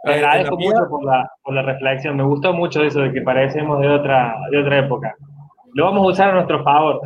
Te 0.05 0.13
agradezco 0.13 0.55
mucho 0.57 0.87
por 0.89 1.03
la, 1.03 1.29
por 1.43 1.53
la, 1.53 1.61
reflexión. 1.63 2.15
Me 2.15 2.23
gustó 2.23 2.53
mucho 2.53 2.83
eso 2.83 3.01
de 3.01 3.11
que 3.11 3.21
parecemos 3.21 3.81
de 3.81 3.89
otra, 3.89 4.35
de 4.51 4.59
otra 4.59 4.79
época. 4.79 5.15
Lo 5.73 5.85
vamos 5.85 6.05
a 6.05 6.11
usar 6.11 6.29
a 6.29 6.33
nuestro 6.35 6.63
favor. 6.63 7.01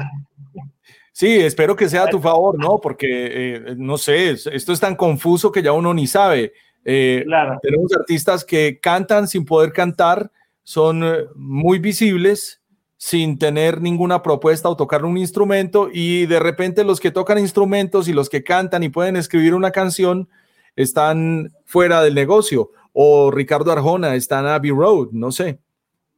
Sí, 1.14 1.40
espero 1.40 1.76
que 1.76 1.90
sea 1.90 2.04
a 2.04 2.10
tu 2.10 2.20
favor, 2.20 2.58
¿no? 2.58 2.80
Porque, 2.80 3.08
eh, 3.10 3.76
no 3.78 3.98
sé, 3.98 4.32
esto 4.32 4.74
es 4.74 4.80
tan 4.80 4.96
confuso 4.96 5.52
que 5.52 5.62
ya 5.62 5.72
uno 5.72 5.94
ni 5.94 6.08
sabe. 6.08 6.54
Eh, 6.86 7.24
claro. 7.26 7.60
Tenemos 7.62 7.92
artistas 7.94 8.46
que 8.46 8.80
cantan 8.80 9.28
sin 9.28 9.46
poder 9.46 9.74
cantar, 9.74 10.32
son 10.64 11.04
eh, 11.04 11.26
muy 11.36 11.80
visibles 11.80 12.62
sin 12.96 13.40
tener 13.40 13.82
ninguna 13.82 14.22
propuesta 14.22 14.70
o 14.70 14.76
tocar 14.76 15.06
un 15.06 15.18
instrumento 15.18 15.90
y 15.92 16.26
de 16.26 16.40
repente 16.40 16.84
los 16.84 17.00
que 17.00 17.12
tocan 17.12 17.40
instrumentos 17.40 18.10
y 18.10 18.14
los 18.14 18.30
que 18.30 18.44
cantan 18.44 18.84
y 18.84 18.90
pueden 18.90 19.16
escribir 19.16 19.56
una 19.56 19.72
canción 19.72 20.28
están 20.76 21.50
fuera 21.66 22.02
del 22.02 22.16
negocio 22.16 22.72
o 22.94 23.32
Ricardo 23.32 23.72
Arjona 23.72 24.16
está 24.16 24.40
en 24.40 24.48
Abbey 24.48 24.72
Road, 24.72 25.10
no 25.12 25.32
sé. 25.32 25.60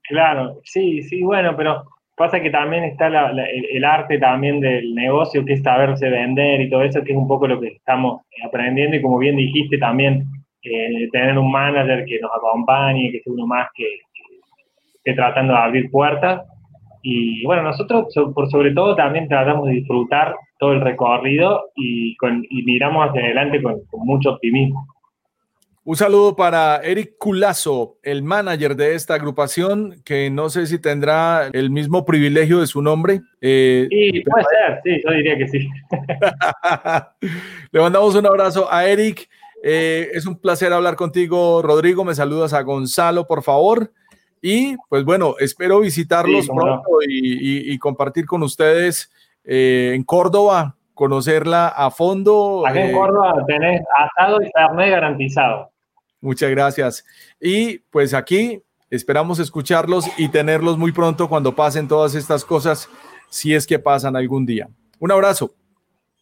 Claro, 0.03 0.59
sí, 0.63 1.03
sí, 1.03 1.21
bueno, 1.23 1.55
pero 1.55 1.83
pasa 2.15 2.41
que 2.41 2.49
también 2.49 2.83
está 2.83 3.07
el, 3.07 3.85
arte 3.85 4.19
también 4.19 4.59
del 4.59 4.93
negocio, 4.93 5.43
que 5.45 5.53
es 5.53 5.63
saberse 5.63 6.09
vender 6.09 6.61
y 6.61 6.69
todo 6.69 6.83
eso, 6.83 7.03
que 7.03 7.11
es 7.13 7.17
un 7.17 7.27
poco 7.27 7.47
lo 7.47 7.59
que 7.59 7.67
estamos 7.67 8.21
aprendiendo 8.45 8.97
y 8.97 9.01
como 9.01 9.17
bien 9.17 9.37
dijiste 9.37 9.77
también, 9.77 10.25
eh, 10.63 11.09
tener 11.11 11.37
un 11.37 11.51
manager 11.51 12.05
que 12.05 12.19
nos 12.19 12.31
acompañe, 12.35 13.11
que 13.11 13.21
sea 13.21 13.33
uno 13.33 13.47
más 13.47 13.69
que, 13.73 13.85
esté 14.95 15.13
tratando 15.13 15.53
de 15.53 15.59
abrir 15.59 15.89
puertas. 15.89 16.43
Y 17.01 17.43
bueno, 17.45 17.63
nosotros 17.63 18.13
por 18.33 18.49
sobre 18.49 18.73
todo 18.73 18.95
también 18.95 19.27
tratamos 19.27 19.67
de 19.67 19.75
disfrutar 19.75 20.35
todo 20.59 20.73
el 20.73 20.81
recorrido 20.81 21.71
y, 21.75 22.15
con, 22.17 22.45
y 22.49 22.63
miramos 22.63 23.07
hacia 23.07 23.21
adelante 23.21 23.61
con 23.61 23.81
mucho 24.05 24.31
optimismo. 24.31 24.85
Un 25.83 25.95
saludo 25.95 26.35
para 26.35 26.77
Eric 26.83 27.17
Culazo, 27.17 27.97
el 28.03 28.21
manager 28.21 28.75
de 28.75 28.93
esta 28.93 29.15
agrupación, 29.15 29.99
que 30.05 30.29
no 30.29 30.47
sé 30.51 30.67
si 30.67 30.77
tendrá 30.77 31.47
el 31.51 31.71
mismo 31.71 32.05
privilegio 32.05 32.59
de 32.59 32.67
su 32.67 32.83
nombre. 32.83 33.21
Eh, 33.41 33.87
sí, 33.89 34.21
puede 34.21 34.45
ser, 34.45 34.81
sí, 34.83 35.01
yo 35.03 35.11
diría 35.11 35.37
que 35.39 35.47
sí. 35.47 35.67
Le 37.71 37.79
mandamos 37.79 38.13
un 38.13 38.27
abrazo 38.27 38.71
a 38.71 38.85
Eric. 38.85 39.27
Eh, 39.63 40.09
es 40.13 40.27
un 40.27 40.39
placer 40.39 40.71
hablar 40.71 40.95
contigo, 40.95 41.63
Rodrigo. 41.63 42.05
Me 42.05 42.13
saludas 42.13 42.53
a 42.53 42.61
Gonzalo, 42.61 43.25
por 43.25 43.41
favor. 43.41 43.91
Y 44.41 44.75
pues 44.89 45.05
bueno, 45.05 45.35
espero 45.39 45.79
visitarlos 45.79 46.47
pronto 46.47 46.89
y, 47.07 47.77
compartir 47.77 48.25
con 48.25 48.43
ustedes 48.43 49.11
eh, 49.43 49.93
en 49.95 50.03
Córdoba 50.03 50.75
conocerla 50.93 51.67
a 51.67 51.89
fondo. 51.89 52.63
Acá 52.65 52.81
en 52.81 52.91
eh, 52.91 52.93
Córdoba 52.93 53.43
tenés 53.47 53.81
asado 53.97 54.41
y 54.41 54.49
fernet 54.51 54.91
garantizado. 54.91 55.71
Muchas 56.19 56.51
gracias. 56.51 57.05
Y 57.39 57.79
pues 57.89 58.13
aquí 58.13 58.61
esperamos 58.89 59.39
escucharlos 59.39 60.07
y 60.19 60.29
tenerlos 60.29 60.77
muy 60.77 60.91
pronto 60.91 61.27
cuando 61.27 61.55
pasen 61.55 61.87
todas 61.87 62.13
estas 62.13 62.45
cosas, 62.45 62.89
si 63.29 63.55
es 63.55 63.65
que 63.65 63.79
pasan 63.79 64.15
algún 64.15 64.45
día. 64.45 64.67
Un 64.99 65.11
abrazo. 65.11 65.51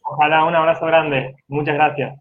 Ojalá, 0.02 0.44
un 0.44 0.54
abrazo 0.54 0.86
grande. 0.86 1.36
Muchas 1.46 1.74
gracias. 1.74 2.18